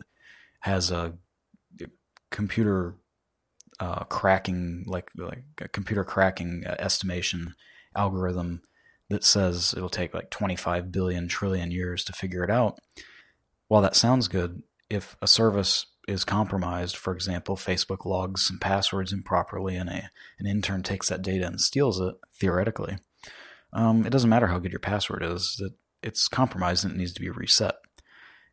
has 0.62 0.92
a 0.92 1.14
computer 2.32 2.96
uh, 3.80 4.04
cracking, 4.06 4.84
like 4.88 5.10
like 5.16 5.44
a 5.60 5.68
computer 5.68 6.04
cracking 6.04 6.64
uh, 6.66 6.76
estimation 6.80 7.56
algorithm 7.96 8.62
that 9.10 9.24
says 9.24 9.74
it'll 9.76 9.90
take 9.90 10.14
like 10.14 10.30
25 10.30 10.92
billion 10.92 11.28
trillion 11.28 11.72
years 11.72 12.04
to 12.04 12.14
figure 12.14 12.44
it 12.44 12.50
out. 12.50 12.80
While 13.68 13.82
that 13.82 13.96
sounds 13.96 14.28
good, 14.28 14.64
if 14.90 15.16
a 15.22 15.28
service 15.28 15.86
is 16.08 16.26
compromised, 16.26 16.98
for 16.98 17.14
example, 17.14 17.56
Facebook 17.56 18.06
logs 18.06 18.46
some 18.46 18.60
passwords 18.60 19.14
improperly 19.14 19.76
and 19.76 19.90
a, 19.90 20.10
an 20.40 20.48
intern 20.48 20.84
takes 20.84 21.10
that 21.10 21.22
data 21.22 21.46
and 21.46 21.62
steals 21.62 22.00
it, 22.00 22.16
theoretically, 22.34 22.98
um, 23.72 24.06
it 24.06 24.10
doesn't 24.10 24.30
matter 24.30 24.48
how 24.48 24.60
good 24.60 24.72
your 24.72 24.80
password 24.80 25.24
is, 25.24 25.56
that 25.60 25.74
it's 26.02 26.28
compromised 26.28 26.84
and 26.84 26.94
it 26.94 26.98
needs 26.98 27.14
to 27.14 27.22
be 27.22 27.30
reset. 27.30 27.76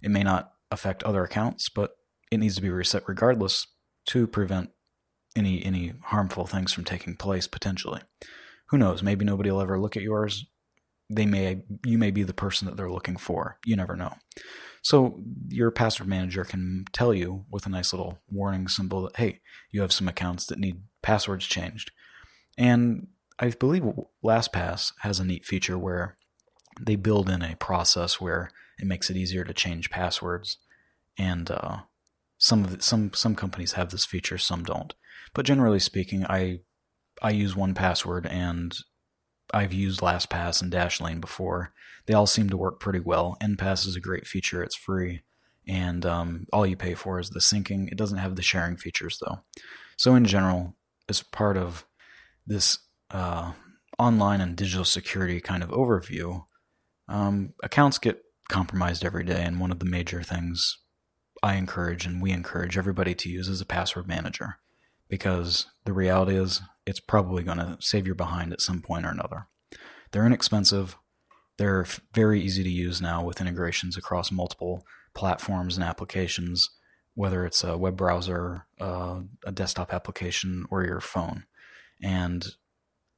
It 0.02 0.11
may 0.11 0.22
not 0.22 0.52
affect 0.70 1.02
other 1.02 1.24
accounts, 1.24 1.68
but 1.68 1.96
it 2.30 2.38
needs 2.38 2.54
to 2.56 2.62
be 2.62 2.70
reset 2.70 3.02
regardless 3.06 3.66
to 4.06 4.26
prevent 4.26 4.70
any 5.36 5.64
any 5.64 5.94
harmful 6.04 6.46
things 6.46 6.72
from 6.72 6.84
taking 6.84 7.16
place 7.16 7.46
potentially. 7.46 8.00
Who 8.66 8.78
knows? 8.78 9.02
Maybe 9.02 9.24
nobody 9.24 9.50
will 9.50 9.60
ever 9.60 9.78
look 9.78 9.96
at 9.96 10.02
yours. 10.02 10.46
They 11.08 11.26
may 11.26 11.62
you 11.84 11.98
may 11.98 12.10
be 12.10 12.22
the 12.22 12.34
person 12.34 12.66
that 12.66 12.76
they're 12.76 12.90
looking 12.90 13.16
for. 13.16 13.58
You 13.64 13.76
never 13.76 13.96
know. 13.96 14.14
So 14.82 15.20
your 15.48 15.70
password 15.70 16.08
manager 16.08 16.44
can 16.44 16.84
tell 16.92 17.12
you 17.12 17.44
with 17.50 17.66
a 17.66 17.70
nice 17.70 17.92
little 17.92 18.18
warning 18.30 18.68
symbol 18.68 19.02
that 19.02 19.16
hey, 19.16 19.40
you 19.70 19.80
have 19.82 19.92
some 19.92 20.08
accounts 20.08 20.46
that 20.46 20.58
need 20.58 20.82
passwords 21.02 21.46
changed. 21.46 21.90
And 22.56 23.08
I 23.38 23.50
believe 23.50 23.84
LastPass 24.24 24.92
has 25.00 25.18
a 25.18 25.24
neat 25.24 25.44
feature 25.44 25.78
where 25.78 26.16
they 26.78 26.96
build 26.96 27.28
in 27.28 27.42
a 27.42 27.56
process 27.56 28.20
where 28.20 28.50
it 28.78 28.86
makes 28.86 29.10
it 29.10 29.16
easier 29.16 29.44
to 29.44 29.54
change 29.54 29.90
passwords. 29.90 30.58
And 31.18 31.50
uh, 31.50 31.78
some 32.40 32.64
of 32.64 32.70
the, 32.70 32.83
some 32.83 33.12
some 33.12 33.37
companies 33.37 33.72
have 33.72 33.90
this 33.90 34.05
feature, 34.05 34.38
some 34.38 34.64
don't. 34.64 34.94
But 35.35 35.46
generally 35.46 35.79
speaking, 35.79 36.26
I 36.26 36.61
I 37.22 37.31
use 37.31 37.55
1Password 37.55 38.26
and 38.29 38.74
I've 39.53 39.74
used 39.74 40.00
LastPass 40.00 40.62
and 40.62 40.72
Dashlane 40.72 41.20
before. 41.20 41.72
They 42.07 42.14
all 42.14 42.26
seem 42.26 42.48
to 42.48 42.57
work 42.57 42.81
pretty 42.81 43.00
well. 43.00 43.37
Enpass 43.42 43.87
is 43.87 43.94
a 43.94 44.00
great 44.00 44.26
feature; 44.26 44.62
it's 44.62 44.74
free, 44.74 45.22
and 45.68 46.05
um, 46.07 46.46
all 46.53 46.66
you 46.66 46.76
pay 46.76 46.94
for 46.94 47.20
is 47.20 47.31
the 47.31 47.40
syncing. 47.40 47.92
It 47.92 47.98
doesn't 47.98 48.18
have 48.18 48.37
the 48.37 48.42
sharing 48.42 48.76
features 48.76 49.18
though. 49.20 49.40
So 49.98 50.14
in 50.14 50.24
general, 50.24 50.76
as 51.09 51.22
part 51.22 51.59
of 51.59 51.85
this 52.46 52.79
uh, 53.11 53.53
online 53.98 54.40
and 54.40 54.57
digital 54.57 54.87
security 54.87 55.40
kind 55.40 55.62
of 55.62 55.68
overview, 55.70 56.44
um, 57.07 57.53
accounts 57.62 57.98
get 57.98 58.22
compromised 58.48 59.05
every 59.05 59.24
day, 59.24 59.42
and 59.44 59.61
one 59.61 59.70
of 59.70 59.79
the 59.79 59.85
major 59.85 60.22
things 60.22 60.79
I 61.42 61.57
encourage 61.57 62.07
and 62.07 62.20
we 62.20 62.33
encourage 62.33 62.76
everybody 62.76 63.14
to 63.14 63.29
use 63.29 63.48
as 63.48 63.61
a 63.61 63.66
password 63.66 64.07
manager 64.07 64.59
because 65.09 65.66
the 65.85 65.92
reality 65.92 66.37
is 66.37 66.61
it's 66.87 67.00
probably 67.00 67.42
going 67.42 67.59
to 67.59 67.76
save 67.81 68.07
your 68.07 68.14
behind 68.14 68.53
at 68.53 68.61
some 68.61 68.83
point 68.83 69.07
or 69.07 69.11
another. 69.11 69.46
They're 70.12 70.26
inexpensive. 70.26 70.96
They're 71.57 71.87
very 72.14 72.40
easy 72.40 72.62
to 72.62 72.70
use 72.70 73.00
now 73.00 73.22
with 73.24 73.40
integrations 73.40 73.96
across 73.96 74.33
multiple 74.33 74.85
platforms 75.14 75.76
and 75.76 75.85
applications, 75.85 76.70
whether 77.14 77.44
it's 77.44 77.64
a 77.64 77.76
web 77.76 77.96
browser, 77.96 78.66
uh, 78.81 79.20
a 79.44 79.53
desktop 79.53 79.92
application, 79.92 80.64
or 80.70 80.85
your 80.85 81.00
phone. 81.00 81.44
And 82.03 82.46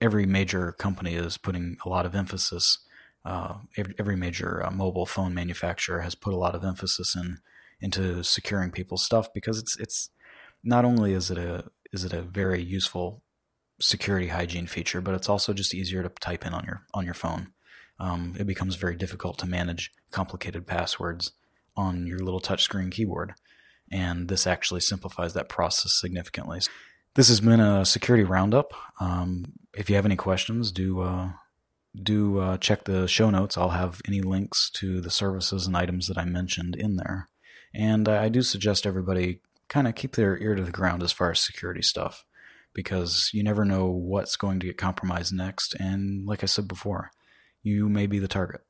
every 0.01 0.27
major 0.27 0.73
company 0.73 1.15
is 1.15 1.39
putting 1.39 1.77
a 1.85 1.89
lot 1.89 2.07
of 2.07 2.15
emphasis. 2.15 2.79
Uh, 3.25 3.59
every, 3.77 4.17
major 4.17 4.67
uh, 4.67 4.71
mobile 4.71 5.07
phone 5.07 5.33
manufacturer 5.33 6.01
has 6.01 6.17
put 6.17 6.33
a 6.33 6.37
lot 6.37 6.57
of 6.57 6.65
emphasis 6.65 7.15
in 7.15 7.39
into 7.83 8.23
securing 8.23 8.71
people's 8.71 9.05
stuff 9.05 9.33
because 9.35 9.59
it's 9.59 9.79
it's 9.79 10.11
not 10.65 10.85
only 10.85 11.13
is 11.13 11.31
it 11.31 11.39
a 11.39 11.65
is 11.93 12.05
it 12.05 12.13
a 12.13 12.23
very 12.23 12.63
useful 12.63 13.23
security 13.81 14.29
hygiene 14.29 14.67
feature, 14.67 15.01
but 15.01 15.15
it's 15.15 15.29
also 15.29 15.53
just 15.53 15.75
easier 15.75 16.03
to 16.03 16.09
type 16.09 16.47
in 16.47 16.55
on 16.55 16.65
your 16.65 16.83
on 16.95 17.05
your 17.05 17.15
phone. 17.15 17.53
Um, 17.99 18.35
it 18.39 18.47
becomes 18.47 18.77
very 18.77 18.97
difficult 18.97 19.39
to 19.39 19.47
manage 19.47 19.93
complicated 20.11 20.67
passwords 20.67 21.33
on 21.77 22.07
your 22.07 22.21
little 22.21 22.41
touchscreen 22.41 22.91
keyboard, 22.91 23.35
and 23.91 24.29
this 24.29 24.47
actually 24.47 24.81
simplifies 24.81 25.35
that 25.35 25.49
process 25.49 25.93
significantly. 25.93 26.61
This 27.15 27.29
has 27.29 27.41
been 27.41 27.61
a 27.61 27.85
security 27.85 28.25
roundup. 28.25 28.73
Um, 29.01 29.53
if 29.75 29.91
you 29.91 29.97
have 29.97 30.07
any 30.07 30.17
questions, 30.17 30.73
do 30.73 31.01
uh, 31.01 31.33
do 32.01 32.39
uh, 32.39 32.57
check 32.59 32.85
the 32.85 33.07
show 33.07 33.31
notes. 33.31 33.59
I'll 33.59 33.71
have 33.71 34.01
any 34.07 34.21
links 34.21 34.71
to 34.75 35.01
the 35.01 35.11
services 35.11 35.67
and 35.67 35.77
items 35.77 36.09
that 36.09 36.17
I 36.17 36.25
mentioned 36.25 36.77
in 36.77 36.97
there. 36.97 37.29
And 37.75 38.09
I 38.09 38.29
do 38.29 38.43
suggest 38.43 38.87
everybody 38.87 39.41
kind 39.69 39.89
of 39.89 39.95
keep 39.95 40.17
their 40.17 40.39
ear 40.39 40.55
to 40.55 40.63
the 40.63 40.71
ground 40.71 41.03
as 41.03 41.13
far 41.13 41.31
as 41.31 41.41
security 41.41 41.83
stuff 41.83 42.25
because 42.75 43.31
you 43.33 43.43
never 43.43 43.65
know 43.65 43.87
what's 43.87 44.37
going 44.37 44.61
to 44.61 44.67
get 44.67 44.79
compromised 44.79 45.33
next. 45.33 45.75
And 45.75 46.27
like 46.27 46.43
I 46.43 46.47
said 46.47 46.69
before, 46.69 47.11
you 47.63 47.89
may 47.89 48.07
be 48.07 48.19
the 48.19 48.29
target. 48.29 48.63